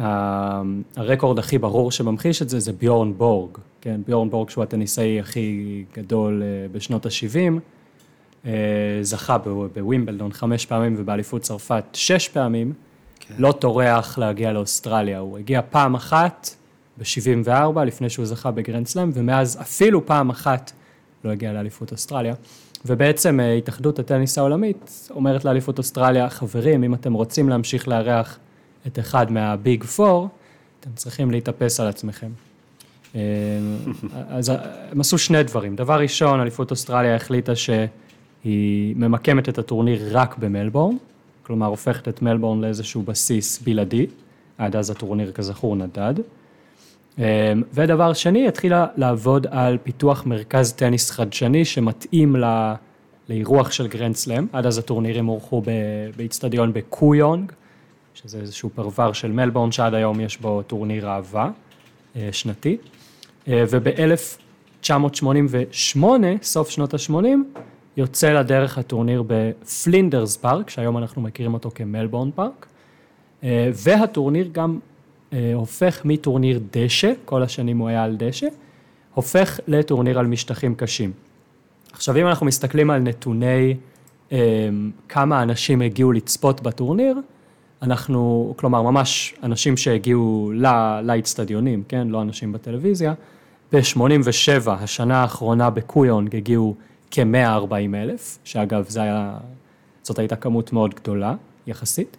[0.02, 0.62] ה-
[0.96, 5.84] הרקורד הכי ברור שממחיש את זה זה ביורן בורג, כן, ביורן בורג שהוא הטניסאי הכי
[5.94, 8.50] גדול בשנות ה-70,
[9.02, 9.38] זכה
[9.74, 12.74] בווימבלדון חמש פעמים ובאליפות צרפת שש פעמים,
[13.28, 13.34] כן.
[13.38, 16.50] לא טורח להגיע לאוסטרליה, הוא הגיע פעם אחת
[16.98, 20.72] ב-74 לפני שהוא זכה בגרנד סלאם, ומאז אפילו פעם אחת
[21.24, 22.34] לא הגיע לאליפות אוסטרליה.
[22.86, 28.40] ובעצם אה, התאחדות הטניס העולמית אומרת לאליפות אוסטרליה, חברים, אם אתם רוצים להמשיך לארח
[28.88, 30.30] את אחד מה-Big Four,
[30.80, 32.30] אתם צריכים להתאפס על עצמכם.
[33.16, 33.22] אה,
[34.38, 34.52] אז
[34.92, 35.76] הם עשו שני דברים.
[35.76, 40.96] דבר ראשון, אליפות אוסטרליה החליטה שהיא ממקמת את הטורניר רק במלבורן,
[41.48, 44.06] כלומר הופכת את מלבורן לאיזשהו בסיס בלעדי,
[44.58, 46.14] עד אז הטורניר כזכור נדד.
[47.18, 47.24] אמ,
[47.74, 52.74] ודבר שני, התחילה לעבוד על פיתוח מרכז טניס חדשני שמתאים ל...
[53.30, 55.62] לאירוח של גרנד סלאם, עד אז הטורנירים הורחו
[56.16, 57.52] באיצטדיון בקויונג,
[58.14, 61.50] שזה איזשהו פרבר של מלבורן שעד היום יש בו טורניר ראווה
[62.16, 62.78] אה, שנתי,
[63.48, 66.04] אה, וב-1988,
[66.42, 67.60] סוף שנות ה-80,
[67.98, 72.66] יוצא לדרך הטורניר בפלינדרס פארק, שהיום אנחנו מכירים אותו כמלבורן פארק,
[73.44, 74.80] אה, והטורניר גם
[75.34, 78.48] אה, הופך מטורניר דשא, כל השנים הוא היה על דשא,
[79.14, 81.12] הופך לטורניר על משטחים קשים.
[81.92, 83.76] עכשיו אם אנחנו מסתכלים על נתוני
[84.32, 84.38] אה,
[85.10, 87.20] כמה אנשים הגיעו לצפות בטורניר,
[87.82, 90.52] אנחנו, כלומר ממש אנשים שהגיעו
[91.04, 93.14] לאצטדיונים, כן, לא אנשים בטלוויזיה,
[93.74, 96.76] ב-87, השנה האחרונה בקויונג הגיעו
[97.12, 99.38] כ-140 אלף, שאגב, היה,
[100.04, 101.36] זאת הייתה כמות מאוד גדולה
[101.68, 102.18] יחסית.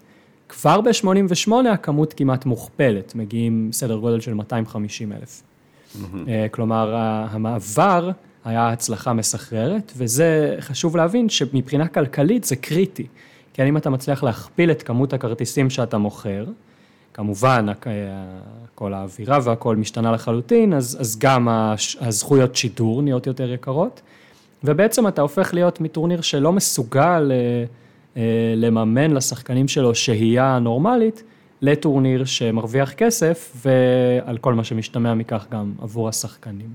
[0.48, 5.42] כבר ב-88 הכמות כמעט מוכפלת, מגיעים סדר גודל של 250 אלף.
[5.42, 6.28] Mm-hmm.
[6.50, 6.94] כלומר,
[7.30, 8.10] המעבר
[8.44, 13.06] היה הצלחה מסחררת, וזה חשוב להבין שמבחינה כלכלית זה קריטי.
[13.54, 16.44] כי אם אתה מצליח להכפיל את כמות הכרטיסים שאתה מוכר,
[17.14, 17.66] כמובן,
[18.74, 21.48] כל האווירה והכל משתנה לחלוטין, אז, אז גם
[22.00, 24.00] הזכויות שידור נהיות יותר יקרות,
[24.64, 27.64] ובעצם אתה הופך להיות מטורניר שלא מסוגל אה,
[28.16, 31.22] אה, לממן לשחקנים שלו שהייה נורמלית,
[31.62, 36.68] לטורניר שמרוויח כסף, ועל כל מה שמשתמע מכך גם עבור השחקנים.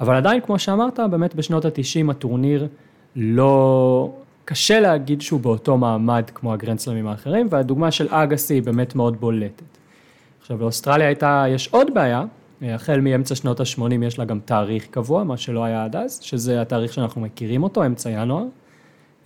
[0.00, 2.66] אבל עדיין, כמו שאמרת, באמת בשנות ה-90 הטורניר
[3.16, 4.10] לא...
[4.46, 9.62] קשה להגיד שהוא באותו מעמד כמו הגרנדסלמים האחרים, והדוגמה של אגסי היא באמת מאוד בולטת.
[10.40, 12.24] עכשיו, לאוסטרליה הייתה, יש עוד בעיה,
[12.62, 16.60] החל מאמצע שנות ה-80 יש לה גם תאריך קבוע, מה שלא היה עד אז, שזה
[16.60, 18.44] התאריך שאנחנו מכירים אותו, אמצע ינואר.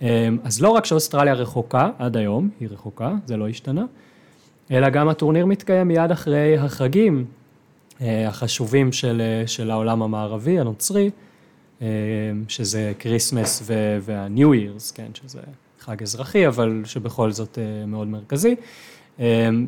[0.01, 3.85] אמ, אז לא רק שאוסטרליה רחוקה, עד היום היא רחוקה, זה לא השתנה,
[4.71, 7.25] אלא גם הטורניר מתקיים מיד אחרי החגים
[8.01, 11.09] אה, החשובים של, אה, של העולם המערבי, הנוצרי,
[11.81, 11.87] אה,
[12.47, 13.63] שזה Christmas
[14.01, 15.39] וה-New Year's, כן, שזה
[15.79, 18.55] חג אזרחי, אבל שבכל זאת מאוד מרכזי.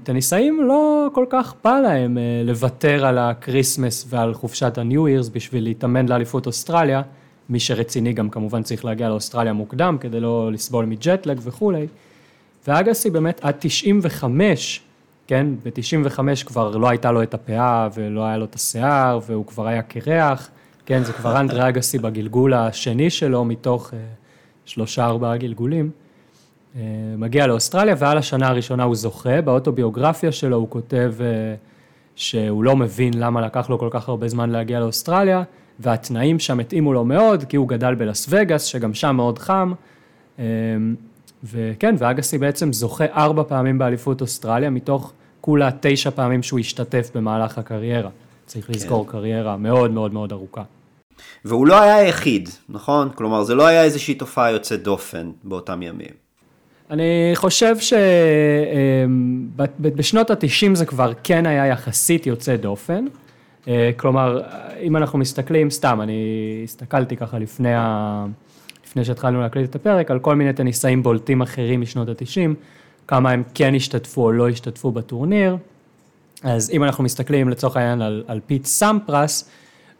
[0.03, 6.07] טניסאים לא כל כך בא להם לוותר על ה-Christmas ועל חופשת ה-New Year's בשביל להתאמן
[6.07, 7.01] לאליפות אוסטרליה.
[7.49, 11.87] מי שרציני גם כמובן צריך להגיע לאוסטרליה מוקדם כדי לא לסבול מג'טלג וכולי.
[12.67, 14.81] ואגסי באמת עד 95,
[15.27, 19.67] כן, ב-95 כבר לא הייתה לו את הפאה ולא היה לו את השיער והוא כבר
[19.67, 20.49] היה קרח,
[20.85, 23.93] כן, זה כבר אנדרי אגסי בגלגול השני שלו מתוך uh,
[24.65, 25.91] שלושה ארבעה גלגולים.
[26.73, 26.77] Uh,
[27.17, 31.23] מגיע לאוסטרליה ועל השנה הראשונה הוא זוכה, באוטוביוגרפיה שלו הוא כותב uh,
[32.15, 35.43] שהוא לא מבין למה לקח לו כל כך הרבה זמן להגיע לאוסטרליה.
[35.79, 39.73] והתנאים שם התאימו לו מאוד, כי הוא גדל בלאס וגאס, שגם שם מאוד חם.
[40.39, 40.43] אמ,
[41.43, 47.57] וכן, ואגסי בעצם זוכה ארבע פעמים באליפות אוסטרליה, מתוך כולה תשע פעמים שהוא השתתף במהלך
[47.57, 48.09] הקריירה.
[48.45, 48.73] צריך כן.
[48.73, 50.63] לזכור קריירה מאוד מאוד מאוד ארוכה.
[51.45, 53.09] והוא לא היה היחיד, נכון?
[53.15, 56.22] כלומר, זה לא היה איזושהי תופעה יוצאת דופן באותם ימים.
[56.93, 57.75] אני חושב
[59.89, 63.05] שבשנות אמ, ה-90 זה כבר כן היה יחסית יוצא דופן.
[63.67, 64.41] אה, כלומר,
[64.81, 68.25] אם אנחנו מסתכלים, סתם, אני הסתכלתי ככה לפני, ה...
[68.85, 72.49] לפני שהתחלנו להקליט את הפרק, על כל מיני טניסאים בולטים אחרים משנות ה-90,
[73.07, 75.57] כמה הם כן השתתפו או לא השתתפו בטורניר.
[76.43, 79.49] אז אם אנחנו מסתכלים לצורך העניין על, על פיט סמפרס,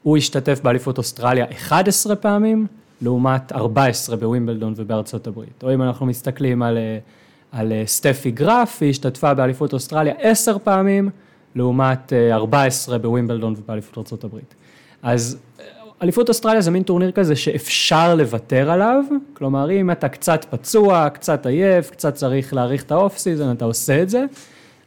[0.03, 2.67] הוא השתתף באליפות אוסטרליה 11 פעמים,
[3.01, 5.63] לעומת 14 בווימבלדון ובארצות הברית.
[5.63, 6.77] או אם אנחנו מסתכלים על,
[7.51, 11.09] על סטפי גרף, היא השתתפה באליפות אוסטרליה 10 פעמים,
[11.55, 14.37] לעומת 14 אה, בווימבלדון ובאליפות ארה"ב.
[15.03, 15.65] אז אה,
[16.01, 19.03] אליפות אוסטרליה זה מין טורניר כזה שאפשר לוותר עליו,
[19.33, 24.01] כלומר אם אתה קצת פצוע, קצת עייף, קצת צריך להאריך את ה-off season, אתה עושה
[24.01, 24.25] את זה,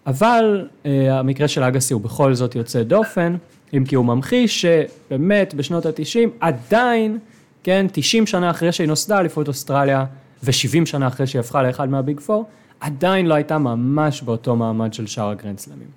[0.06, 3.36] אבל uh, המקרה של אגסי הוא בכל זאת יוצא דופן,
[3.76, 7.18] אם כי הוא ממחיש שבאמת בשנות ה-90 עדיין,
[7.66, 10.04] כן, 90 שנה אחרי שהיא נוסדה, אליפות אוסטרליה,
[10.42, 12.44] ו-70 שנה אחרי שהיא הפכה לאחד מהביג פור,
[12.80, 15.88] עדיין לא הייתה ממש באותו מעמד של שאר הגרנדסלמים.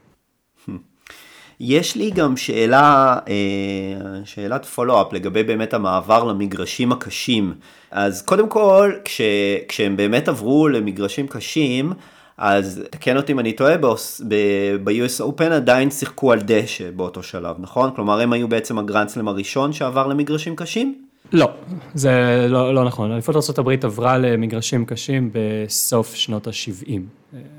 [1.60, 7.54] יש לי גם שאלה, אה, שאלת פולו-אפ לגבי באמת המעבר למגרשים הקשים.
[7.92, 9.22] אז קודם כל, כש,
[9.68, 11.94] כשהם באמת עברו למגרשים קשים,
[12.38, 17.90] אז תקן אותי אם אני טועה, ב-US Open עדיין שיחקו על דשא באותו שלב, נכון?
[17.96, 21.09] כלומר, הם היו בעצם הגרנדסלם הראשון שעבר למגרשים קשים?
[21.32, 21.52] לא,
[21.94, 23.12] זה לא, לא נכון.
[23.12, 26.92] אליפות ארה"ב עברה למגרשים קשים בסוף שנות ה-70.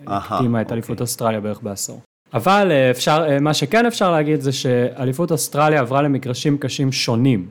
[0.07, 1.03] הקדימה את אליפות אוקיי.
[1.03, 2.01] אוסטרליה בערך בעשור.
[2.35, 7.47] אבל אה, אפשר, אה, מה שכן אפשר להגיד זה שאליפות אוסטרליה עברה למגרשים קשים שונים.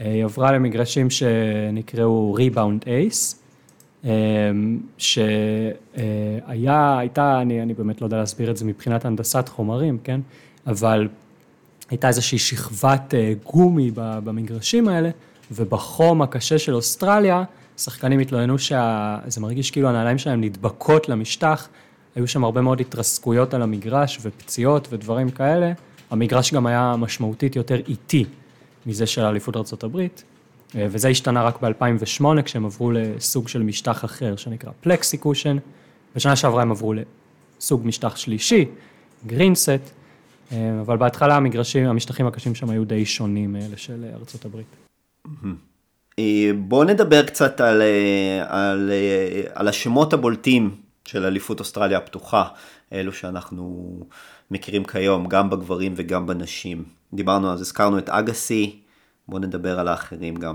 [0.00, 3.40] אה, היא עברה למגרשים שנקראו ריבאונד אייס,
[4.98, 10.20] שהיה, הייתה, אני, אני באמת לא יודע להסביר את זה מבחינת הנדסת חומרים, כן?
[10.66, 11.08] אבל
[11.90, 13.14] הייתה איזושהי שכבת
[13.52, 15.10] גומי במגרשים האלה,
[15.50, 17.44] ובחום הקשה של אוסטרליה,
[17.76, 21.68] שחקנים התלוננו שזה מרגיש כאילו הנעליים שלהם נדבקות למשטח,
[22.14, 25.72] היו שם הרבה מאוד התרסקויות על המגרש ופציעות ודברים כאלה.
[26.10, 28.24] המגרש גם היה משמעותית יותר איטי
[28.86, 30.06] מזה של אליפות ארה"ב, אה,
[30.90, 35.56] וזה השתנה רק ב-2008 כשהם עברו לסוג של משטח אחר שנקרא פלקסיקושן.
[36.16, 38.64] בשנה שעברה הם עברו לסוג משטח שלישי,
[39.26, 39.70] גרינסט,
[40.52, 44.83] אה, אבל בהתחלה המגרשים, המשטחים הקשים שם היו די שונים מאלה של ארה"ב.
[46.18, 47.82] אה, בואו נדבר קצת על,
[48.46, 48.90] על,
[49.54, 50.70] על השמות הבולטים
[51.04, 52.44] של אליפות אוסטרליה הפתוחה,
[52.92, 53.96] אלו שאנחנו
[54.50, 56.84] מכירים כיום, גם בגברים וגם בנשים.
[57.14, 58.80] דיברנו אז, הזכרנו את אגסי,
[59.28, 60.54] בואו נדבר על האחרים גם.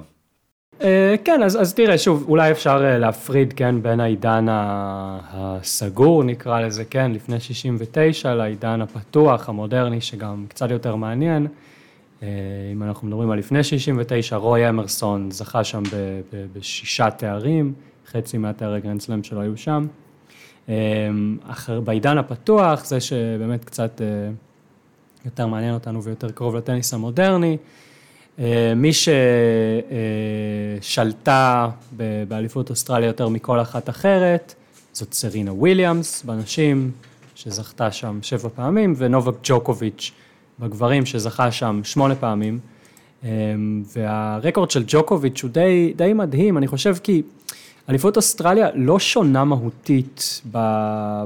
[0.82, 6.62] אה, כן, אז, אז תראה, שוב, אולי אפשר אה, להפריד, כן, בין העידן הסגור, נקרא
[6.62, 11.48] לזה, כן, לפני 69, לעידן הפתוח, המודרני, שגם קצת יותר מעניין.
[12.24, 12.28] אה,
[12.72, 15.84] אם אנחנו מדברים על לפני 69, רוי אמרסון זכה שם
[16.54, 17.74] בשישה תארים,
[18.08, 19.88] חצי מהתארי גרנדסלאם שלו היו שם.
[21.48, 24.08] אחר, בעידן הפתוח, זה שבאמת קצת אה,
[25.26, 27.58] יותר מעניין אותנו ויותר קרוב לטניס המודרני.
[28.40, 28.92] אה, מי
[30.82, 31.70] ששלטה
[32.28, 34.56] באליפות אוסטרליה יותר מכל אחת אחרת,
[34.94, 36.92] זאת סרינה וויליאמס בנשים,
[37.36, 40.12] שזכתה שם שבע פעמים, ונובק ג'וקוביץ'
[40.60, 42.60] בגברים, שזכה שם שמונה פעמים.
[43.24, 47.22] אמ, והרקורד של ג'וקוביץ' הוא די, די מדהים, אני חושב כי
[47.90, 50.42] אליפות אוסטרליה לא שונה מהותית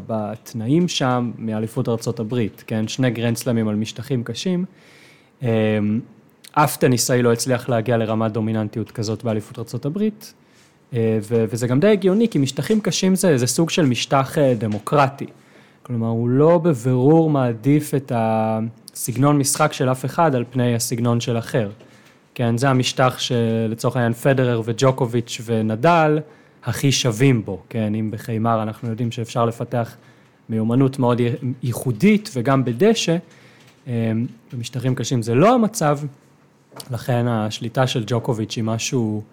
[0.08, 1.88] בתנאים שם מאליפות
[2.20, 2.88] הברית, כן?
[2.88, 4.66] שני גרנדסלמים על משטחים קשים.
[5.42, 5.48] אמ,
[6.52, 10.34] אף טניסאי לא הצליח להגיע לרמת דומיננטיות כזאת באליפות הברית,
[10.94, 15.26] אה, וזה גם די הגיוני, כי משטחים קשים זה, זה סוג של משטח אה, דמוקרטי.
[15.84, 21.38] כלומר, הוא לא בבירור מעדיף את הסגנון משחק של אף אחד על פני הסגנון של
[21.38, 21.70] אחר.
[22.36, 26.20] כן, זה המשטח שלצורך העניין פדרר וג'וקוביץ' ונדל,
[26.64, 29.96] הכי שווים בו, כן, אם בחיימר אנחנו יודעים שאפשר לפתח
[30.50, 31.22] מיומנות מאוד
[31.64, 33.18] ייחודית וגם בדשא,
[33.88, 33.92] אמ,
[34.54, 36.00] במשטחים קשים זה לא המצב,
[36.92, 39.24] לכן השליטה של ג'וקוביץ' היא משהו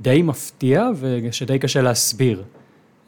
[0.00, 2.42] די מפתיע ושדי קשה להסביר.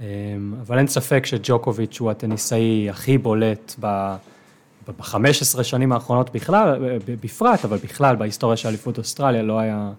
[0.00, 7.76] אמ, אבל אין ספק שג'וקוביץ' הוא הטניסאי הכי בולט ב-15 שנים האחרונות בכלל, בפרט, אבל
[7.76, 9.92] בכלל בהיסטוריה של אליפות אוסטרליה לא היה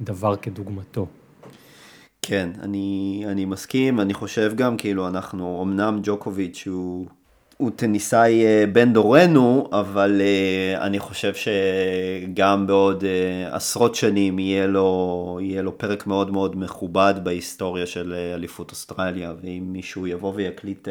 [0.00, 1.06] דבר כדוגמתו.
[2.22, 7.06] כן, אני, אני מסכים, אני חושב גם, כאילו, אנחנו, אמנם ג'וקוביץ' הוא,
[7.56, 14.66] הוא טניסאי אה, בן דורנו, אבל uh, אני חושב שגם בעוד uh, עשרות שנים יהיה
[14.66, 20.88] לו, יהיה לו פרק מאוד מאוד מכובד בהיסטוריה של אליפות אוסטרליה, ואם מישהו יבוא ויקליט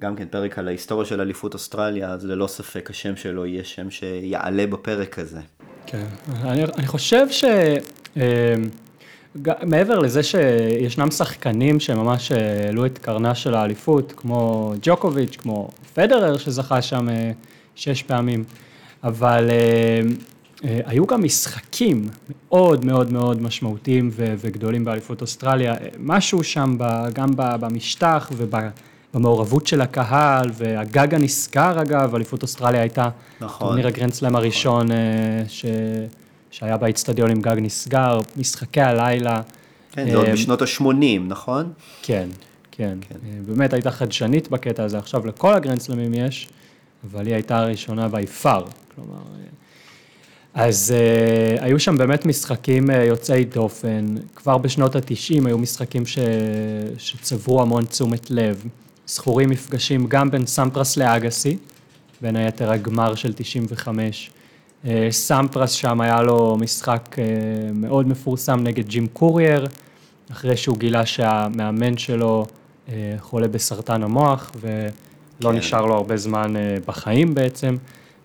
[0.00, 3.90] גם כן פרק על ההיסטוריה של אליפות אוסטרליה, אז ללא ספק השם שלו יהיה שם
[3.90, 5.40] שיעלה בפרק הזה.
[5.86, 6.04] כן,
[6.42, 7.44] אני, אני חושב ש...
[9.62, 16.38] מעבר לזה שישנם שחקנים שממש אה, העלו את קרנה של האליפות, כמו ג'וקוביץ', כמו פדרר
[16.38, 17.30] שזכה שם אה,
[17.74, 18.44] שש פעמים,
[19.04, 20.00] אבל אה,
[20.86, 26.76] היו גם משחקים מאוד מאוד מאוד משמעותיים וגדולים באליפות אוסטרליה, משהו שם
[27.12, 33.08] גם במשטח ובמעורבות של הקהל, והגג הנסגר אגב, אליפות אוסטרליה הייתה
[33.40, 33.66] נכון.
[33.66, 34.88] טורניר הגרנדסלאם הראשון
[35.48, 35.64] ש...
[36.50, 39.40] שהיה באיצטדיון עם גג נסגר, משחקי הלילה.
[39.92, 41.72] כן, זה עוד אה, בשנות ה-80, נכון?
[42.02, 42.28] כן,
[42.70, 43.14] כן, כן.
[43.26, 46.48] אה, באמת הייתה חדשנית בקטע הזה, עכשיו לכל הגרנדסלמים יש,
[47.10, 49.16] אבל היא הייתה הראשונה בי פאר, כלומר...
[49.16, 49.48] אה,
[50.54, 56.18] אז uh, היו שם באמת משחקים uh, יוצאי דופן, כבר בשנות ה-90 היו משחקים ש...
[56.98, 58.64] שצברו המון תשומת לב,
[59.06, 61.56] זכורים מפגשים גם בין סמפרס לאגסי,
[62.20, 64.30] בין היתר הגמר של 95.
[64.86, 67.24] אה, סמפרס שם היה לו משחק אה,
[67.74, 69.66] מאוד מפורסם נגד ג'ים קורייר,
[70.30, 72.46] אחרי שהוא גילה שהמאמן שלו
[72.88, 75.56] אה, חולה בסרטן המוח ולא כן.
[75.56, 76.54] נשאר לו הרבה זמן
[76.86, 77.76] בחיים בעצם,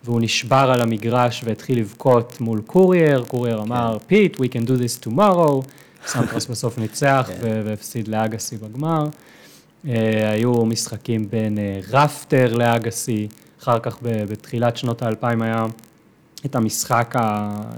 [0.04, 5.08] והוא נשבר על המגרש והתחיל לבכות מול קורייר, קורייר אמר, פיט, we can do this
[5.08, 5.62] tomorrow,
[6.12, 7.62] סמפרס בסוף ניצח כן.
[7.66, 9.06] והפסיד לאגסי בגמר.
[10.34, 11.58] היו משחקים בין
[11.92, 13.28] רפטר לאגסי,
[13.62, 15.66] אחר כך בתחילת שנות האלפיים היה
[16.46, 17.16] את המשחק.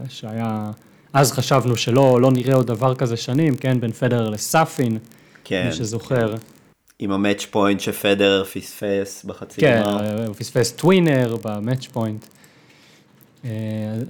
[0.09, 0.71] שהיה,
[1.13, 4.97] אז חשבנו שלא לא נראה עוד דבר כזה שנים, כן, בין פדרר לסאפין,
[5.43, 6.35] כן, מי שזוכר.
[6.99, 10.25] עם ה-match point שפדרר פספס בחצי כן, גמר.
[10.27, 12.25] הוא פספס tweener ב-match point.
[13.45, 13.49] אה,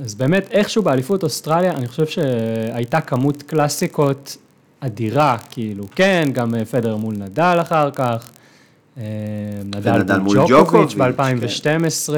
[0.04, 4.38] אז באמת, איכשהו באליפות אוסטרליה, אני חושב שהייתה כמות קלאסיקות
[4.80, 8.30] אדירה, כאילו, כן, גם אה, פדרר מול נדל אחר כך,
[8.98, 9.04] אה,
[9.66, 12.14] נדל מול ג'וקוביץ' ב-2012.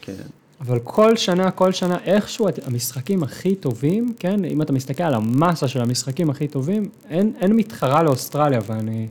[0.00, 0.12] כן.
[0.60, 5.68] אבל כל שנה, כל שנה, איכשהו המשחקים הכי טובים, כן, אם אתה מסתכל על המסה
[5.68, 9.08] של המשחקים הכי טובים, אין, אין מתחרה לאוסטרליה, ואני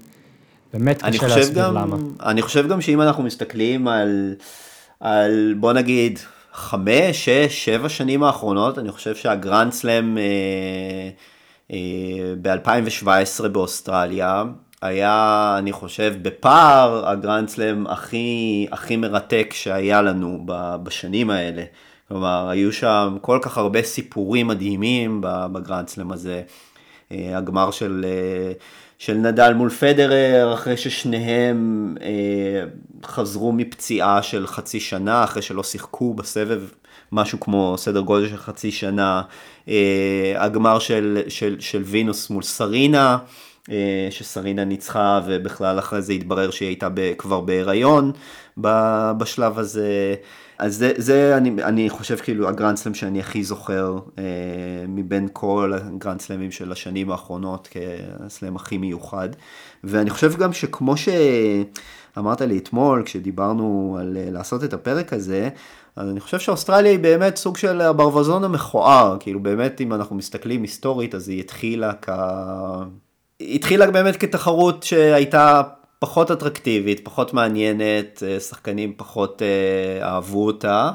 [0.73, 1.97] באמת קשה להסביר גם, למה.
[2.25, 4.35] אני חושב גם שאם אנחנו מסתכלים על,
[4.99, 6.19] על בוא נגיד,
[6.53, 10.23] חמש, שש, שבע שנים האחרונות, אני חושב שהגרנד סלאם אה,
[11.71, 11.77] אה,
[12.41, 14.43] ב-2017 באוסטרליה,
[14.81, 20.43] היה, אני חושב, בפער הגרנד סלאם הכי, הכי מרתק שהיה לנו
[20.83, 21.63] בשנים האלה.
[22.07, 26.41] כלומר, היו שם כל כך הרבה סיפורים מדהימים בגרנד סלאם הזה.
[27.11, 28.51] אה, הגמר של, אה,
[28.97, 32.63] של נדל מול פדרר, אחרי ששניהם אה,
[33.05, 36.61] חזרו מפציעה של חצי שנה, אחרי שלא שיחקו בסבב
[37.11, 39.21] משהו כמו סדר גודל של חצי שנה.
[40.35, 43.17] הגמר של, של, של וינוס מול סרינה.
[43.71, 46.87] אה, שסרינה ניצחה ובכלל אחרי זה התברר שהיא הייתה
[47.17, 48.11] כבר בהיריון
[49.17, 50.15] בשלב הזה.
[50.57, 54.23] אז זה, זה אני, אני חושב כאילו הגרנדסלם שאני הכי זוכר אה,
[54.87, 59.29] מבין כל הגרנדסלמים של השנים האחרונות כסלם הכי מיוחד.
[59.83, 65.49] ואני חושב גם שכמו שאמרת לי אתמול כשדיברנו על אה, לעשות את הפרק הזה,
[65.95, 70.61] אז אני חושב שאוסטרליה היא באמת סוג של הברווזון המכוער, כאילו באמת אם אנחנו מסתכלים
[70.61, 72.09] היסטורית אז היא התחילה כ...
[73.41, 75.61] התחילה באמת כתחרות שהייתה
[75.99, 80.91] פחות אטרקטיבית, פחות מעניינת, אה, שחקנים פחות אה, אהבו אותה,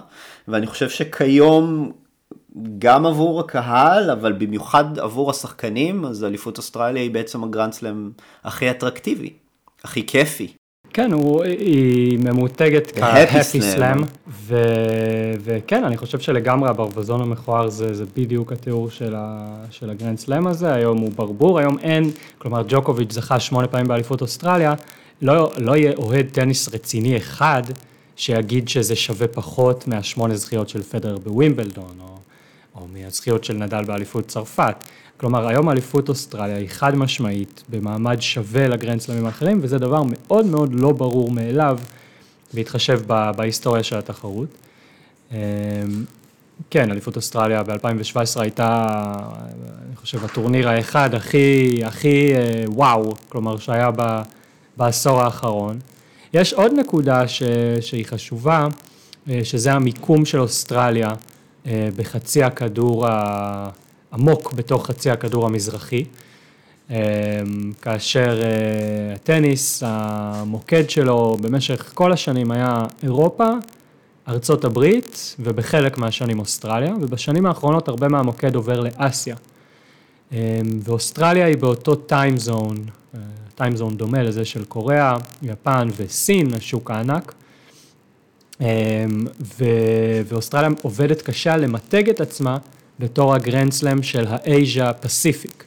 [0.48, 1.92] ואני חושב שכיום
[2.78, 8.10] גם עבור הקהל, אבל במיוחד עבור השחקנים, אז אליפות אוסטרליה היא בעצם הגרנדסלם
[8.44, 9.32] הכי אטרקטיבי,
[9.84, 10.52] הכי כיפי.
[10.92, 13.98] כן, הוא, היא ממותגת כהפי סלאם,
[15.44, 20.46] וכן, אני חושב שלגמרי הברווזון המכוער זה, זה בדיוק התיאור של, ה, של הגרנד סלאם
[20.46, 24.74] הזה, היום הוא ברבור, היום אין, כלומר ג'וקוביץ' זכה שמונה פעמים באליפות אוסטרליה,
[25.22, 27.62] לא, לא יהיה אוהד טניס רציני אחד
[28.16, 32.16] שיגיד שזה שווה פחות מהשמונה זכיות של פדר בווימבלדון, או,
[32.80, 34.74] או מהזכיות של נדל באליפות צרפת.
[35.22, 40.74] כלומר, היום אליפות אוסטרליה היא חד משמעית במעמד שווה לגרנדסלמים האחרים, וזה דבר מאוד מאוד
[40.74, 41.78] לא ברור מאליו,
[42.54, 43.00] בהתחשב
[43.36, 44.48] בהיסטוריה של התחרות.
[45.32, 45.36] אמ,
[46.70, 48.88] כן, אליפות אוסטרליה ב-2017 הייתה,
[49.86, 54.22] אני חושב, הטורניר האחד הכי, הכי אה, וואו, כלומר, שהיה ב,
[54.76, 55.78] בעשור האחרון.
[56.34, 57.42] יש עוד נקודה ש,
[57.80, 58.68] שהיא חשובה,
[59.30, 61.10] אה, שזה המיקום של אוסטרליה
[61.66, 63.81] אה, בחצי הכדור ה...
[64.12, 66.04] עמוק בתוך חצי הכדור המזרחי,
[66.90, 66.96] אמ,
[67.82, 73.48] כאשר אה, הטניס, המוקד שלו במשך כל השנים היה אירופה,
[74.28, 79.36] ארצות הברית ובחלק מהשנים אוסטרליה, ובשנים האחרונות הרבה מהמוקד עובר לאסיה.
[80.32, 80.38] אמ,
[80.84, 82.76] ואוסטרליה היא באותו טיים זון,
[83.54, 87.34] טיים זון דומה לזה של קוריאה, יפן וסין, השוק הענק.
[90.28, 92.58] ואוסטרליה עובדת קשה למתג את עצמה
[93.02, 95.64] בתור הגרנד סלאם של ה-Asia Pacific.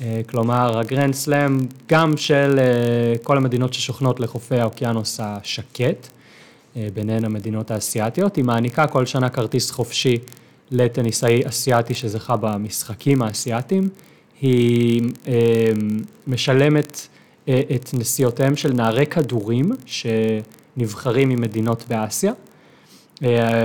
[0.00, 1.58] אה, כלומר, הגרנד סלאם
[1.88, 6.08] גם של אה, כל המדינות ששוכנות לחופי האוקיינוס השקט,
[6.76, 10.18] אה, ביניהן המדינות האסייתיות, היא מעניקה כל שנה כרטיס חופשי
[10.70, 13.88] לטניסאי אסייתי שזכה במשחקים האסייתיים,
[14.40, 15.02] היא
[16.26, 17.08] משלמת
[17.44, 22.32] את נסיעותיהם של נערי כדורים שנבחרים ממדינות באסיה,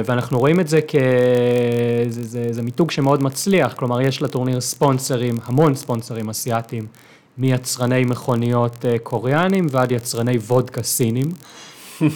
[0.06, 0.96] ואנחנו רואים את זה כ...
[2.08, 6.88] זה, זה, זה מיתוג שמאוד מצליח, כלומר יש לטורניר ספונסרים, המון ספונסרים אסיאתיים,
[7.38, 11.32] מיצרני מכוניות אה, קוריאנים ועד יצרני וודקה סינים.
[12.02, 12.08] אה,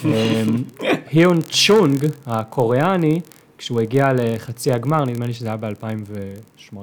[1.12, 3.20] היון צ'ונג הקוריאני,
[3.58, 6.82] כשהוא הגיע לחצי הגמר, נדמה לי שזה היה ב-2018,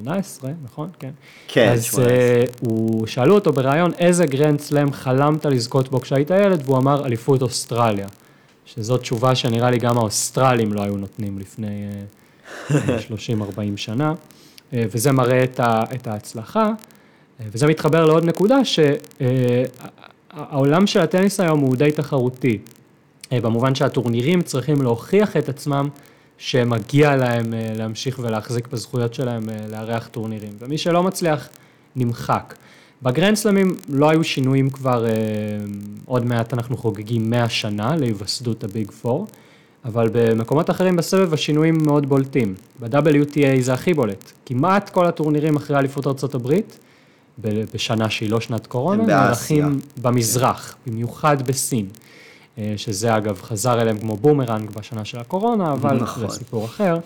[0.64, 0.90] נכון?
[0.98, 1.10] כן.
[1.48, 2.14] כן, אז 18.
[2.60, 6.62] הוא, שאלו אותו בריאיון, איזה גרנד סלאם חלמת לזכות בו כשהיית ילד?
[6.64, 8.06] והוא אמר, אליפות אוסטרליה.
[8.66, 11.88] שזאת תשובה שנראה לי גם האוסטרלים לא היו נותנים לפני
[12.70, 12.74] 30-40
[13.76, 14.14] שנה,
[14.72, 16.70] וזה מראה את, ה, את ההצלחה,
[17.40, 18.56] וזה מתחבר לעוד נקודה,
[20.34, 22.58] שהעולם של הטניס היום הוא די תחרותי,
[23.32, 25.88] במובן שהטורנירים צריכים להוכיח את עצמם
[26.38, 31.48] שמגיע להם להמשיך ולהחזיק בזכויות שלהם לארח טורנירים, ומי שלא מצליח
[31.96, 32.54] נמחק.
[33.02, 35.12] בגרנדסלמים לא היו שינויים כבר, אה,
[36.04, 39.26] עוד מעט אנחנו חוגגים 100 שנה להיווסדות הביג פור,
[39.84, 42.54] אבל במקומות אחרים בסבב השינויים מאוד בולטים.
[42.80, 46.54] ב-WTA זה הכי בולט, כמעט כל הטורנירים אחרי אליפות ארה"ב,
[47.74, 51.86] בשנה שהיא לא שנת קורונה, נערכים במזרח, במיוחד בסין,
[52.58, 56.28] אה, שזה אגב חזר אליהם כמו בומרנג בשנה של הקורונה, אבל נכון.
[56.28, 56.98] זה סיפור אחר.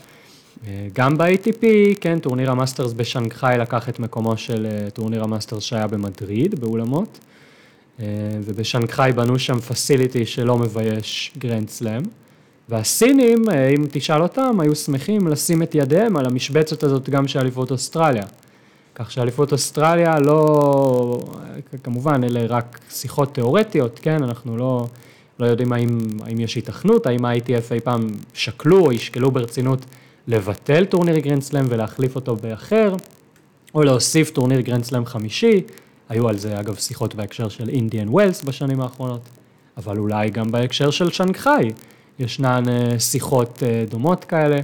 [0.92, 1.64] גם ב-ATP,
[2.00, 7.18] כן, טורניר המאסטרס בשנגחאי לקח את מקומו של אה, טורניר המאסטרס שהיה במדריד, באולמות,
[8.00, 8.06] אה,
[8.44, 12.02] ובשנגחאי בנו שם facility שלא מבייש גרנד סלאם,
[12.68, 17.38] והסינים, אה, אם תשאל אותם, היו שמחים לשים את ידיהם על המשבצת הזאת גם של
[17.38, 18.24] אליפות אוסטרליה.
[18.94, 21.20] כך שאליפות אוסטרליה לא,
[21.82, 24.86] כמובן אלה רק שיחות תיאורטיות, כן, אנחנו לא,
[25.38, 29.84] לא יודעים האם, האם יש היתכנות, האם ה-ITF אי פעם שקלו או ישקלו ברצינות
[30.28, 32.94] לבטל טורניר גרנדסלאם ולהחליף אותו באחר,
[33.74, 35.62] או להוסיף טורניר גרנדסלאם חמישי,
[36.08, 39.20] היו על זה אגב שיחות בהקשר של אינדיאן ווילס בשנים האחרונות,
[39.76, 41.70] אבל אולי גם בהקשר של שנגחאי,
[42.18, 44.56] ישנן אה, שיחות אה, דומות כאלה,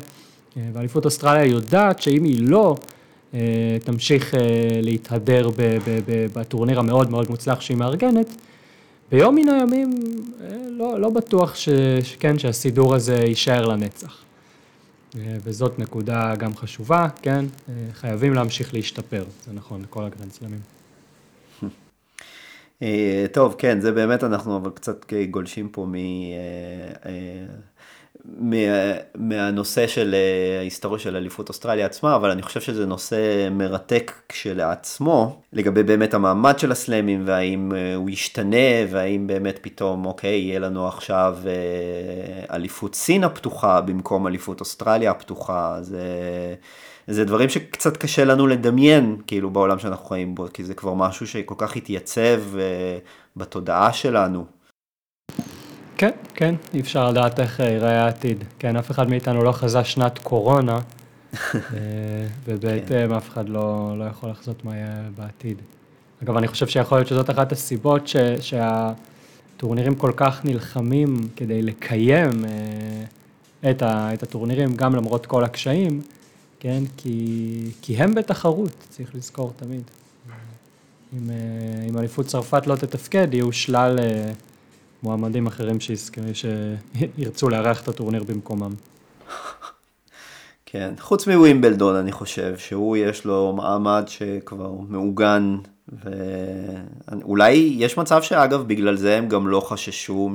[0.56, 2.76] אה, ואליפות אוסטרליה יודעת שאם היא לא
[3.84, 4.34] תמשיך
[4.82, 5.48] להתהדר
[6.34, 8.36] בטורניר המאוד מאוד מוצלח שהיא מארגנת,
[9.10, 9.90] ביום מן הימים
[10.68, 11.68] לא, לא בטוח ש,
[12.02, 14.25] שכן, שהסידור הזה יישאר לנצח.
[15.18, 20.60] אה, וזאת נקודה גם חשובה, כן, אה, חייבים להמשיך להשתפר, זה נכון לכל הגרנדסלמים.
[22.82, 25.94] אה, טוב, כן, זה באמת אנחנו אבל קצת גולשים פה מ...
[28.38, 28.56] מה,
[29.14, 30.14] מהנושא של
[30.58, 36.58] ההיסטוריה של אליפות אוסטרליה עצמה, אבל אני חושב שזה נושא מרתק כשלעצמו, לגבי באמת המעמד
[36.58, 41.38] של הסלאמים, והאם הוא ישתנה, והאם באמת פתאום, אוקיי, יהיה לנו עכשיו
[42.50, 46.00] אליפות סין הפתוחה במקום אליפות אוסטרליה הפתוחה, זה...
[47.08, 51.26] זה דברים שקצת קשה לנו לדמיין, כאילו, בעולם שאנחנו חיים בו, כי זה כבר משהו
[51.26, 52.42] שכל כך התייצב
[53.36, 54.55] בתודעה שלנו.
[55.96, 58.44] כן, כן, אי אפשר לדעת איך אה, ייראה העתיד.
[58.58, 60.78] כן, אף אחד מאיתנו לא חזה שנת קורונה,
[61.54, 61.60] אה,
[62.44, 65.62] ובהתאם אף אחד לא, לא יכול לחזות מה יהיה בעתיד.
[66.22, 72.44] אגב, אני חושב שיכול להיות שזאת אחת הסיבות ש, שהטורנירים כל כך נלחמים כדי לקיים
[72.44, 76.02] אה, את, ה, את הטורנירים, גם למרות כל הקשיים,
[76.60, 79.82] כן, כי, כי הם בתחרות, צריך לזכור תמיד.
[81.12, 81.30] אם,
[81.88, 83.98] אם אליפות צרפת לא תתפקד, יהיו שלל...
[85.02, 85.78] מועמדים אחרים
[86.32, 88.72] שירצו לארח את הטורניר במקומם.
[90.66, 95.56] כן, חוץ מווימבלדון אני חושב, שהוא יש לו מעמד שכבר מעוגן,
[95.88, 100.30] ואולי יש מצב שאגב בגלל זה הם גם לא חששו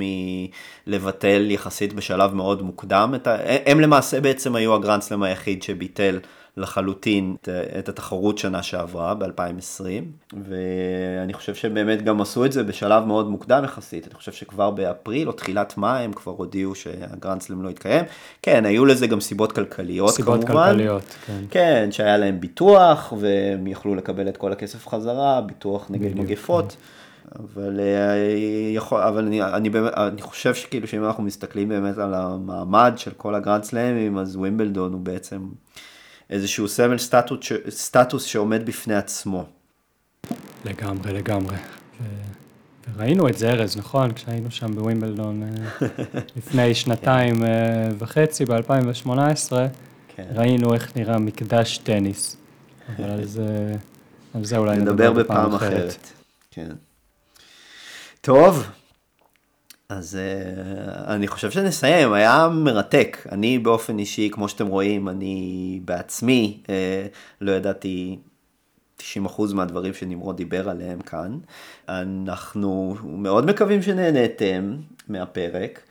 [0.88, 3.36] מלבטל יחסית בשלב מאוד מוקדם, ה...
[3.66, 6.20] הם למעשה בעצם היו הגרנדסלם היחיד שביטל
[6.58, 7.36] לחלוטין
[7.80, 13.64] את התחרות שנה שעברה, ב-2020, ואני חושב שבאמת גם עשו את זה בשלב מאוד מוקדם
[13.64, 18.06] יחסית, אני חושב שכבר באפריל או תחילת מאי הם כבר הודיעו שהגרנדסלם לא יתקיים.
[18.41, 20.47] כן, היו לזה גם סיבות כלכליות סיבות כמובן.
[20.47, 21.43] סיבות כלכליות, כן.
[21.49, 26.72] כן, שהיה להם ביטוח, והם יכלו לקבל את כל הכסף חזרה, ביטוח נגד בדיוק, מגפות.
[26.72, 26.78] כן.
[27.39, 28.16] אבל, אה,
[28.76, 33.12] יכול, אבל אני, אני, באמת, אני חושב שכאילו שאם אנחנו מסתכלים באמת על המעמד של
[33.18, 35.39] כל הגרנד סלאמים, אז ווימבלדון הוא בעצם
[36.32, 39.46] איזשהו סמל סטטוס, סטטוס שעומד בפני עצמו.
[40.66, 41.56] לגמרי, לגמרי.
[42.02, 42.04] ו...
[42.96, 44.14] וראינו את זה ארז, נכון?
[44.14, 45.88] כשהיינו שם בווימבלדון אה,
[46.38, 49.10] לפני שנתיים אה, וחצי, ב-2018,
[50.16, 50.28] כן.
[50.36, 52.38] ראינו איך נראה מקדש טניס.
[52.96, 53.76] אבל על זה,
[54.34, 55.74] על זה אולי נדבר בפעם אחרת.
[55.74, 56.08] אחרת.
[56.52, 56.70] כן.
[58.22, 58.68] טוב,
[59.92, 63.18] אז uh, אני חושב שנסיים, היה מרתק.
[63.32, 66.70] אני באופן אישי, כמו שאתם רואים, אני בעצמי uh,
[67.42, 68.20] לא ידעתי
[69.00, 69.04] 90%
[69.54, 71.38] מהדברים שנמרוד דיבר עליהם כאן.
[71.89, 74.76] אנחנו מאוד מקווים שנהניתם
[75.08, 75.82] מהפרק.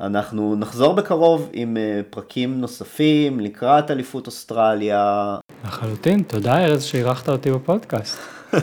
[0.00, 5.36] אנחנו נחזור בקרוב עם uh, פרקים נוספים לקראת אליפות אוסטרליה.
[5.64, 8.18] לחלוטין, תודה ארז שאירחת אותי בפודקאסט.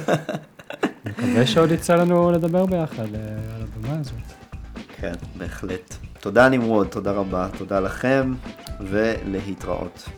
[1.05, 4.42] מקווה שעוד יצא לנו לדבר ביחד על הבמה הזאת.
[5.03, 5.95] כן, בהחלט.
[6.19, 8.33] תודה נמרוד, תודה רבה, תודה לכם,
[8.81, 10.09] ולהתראות.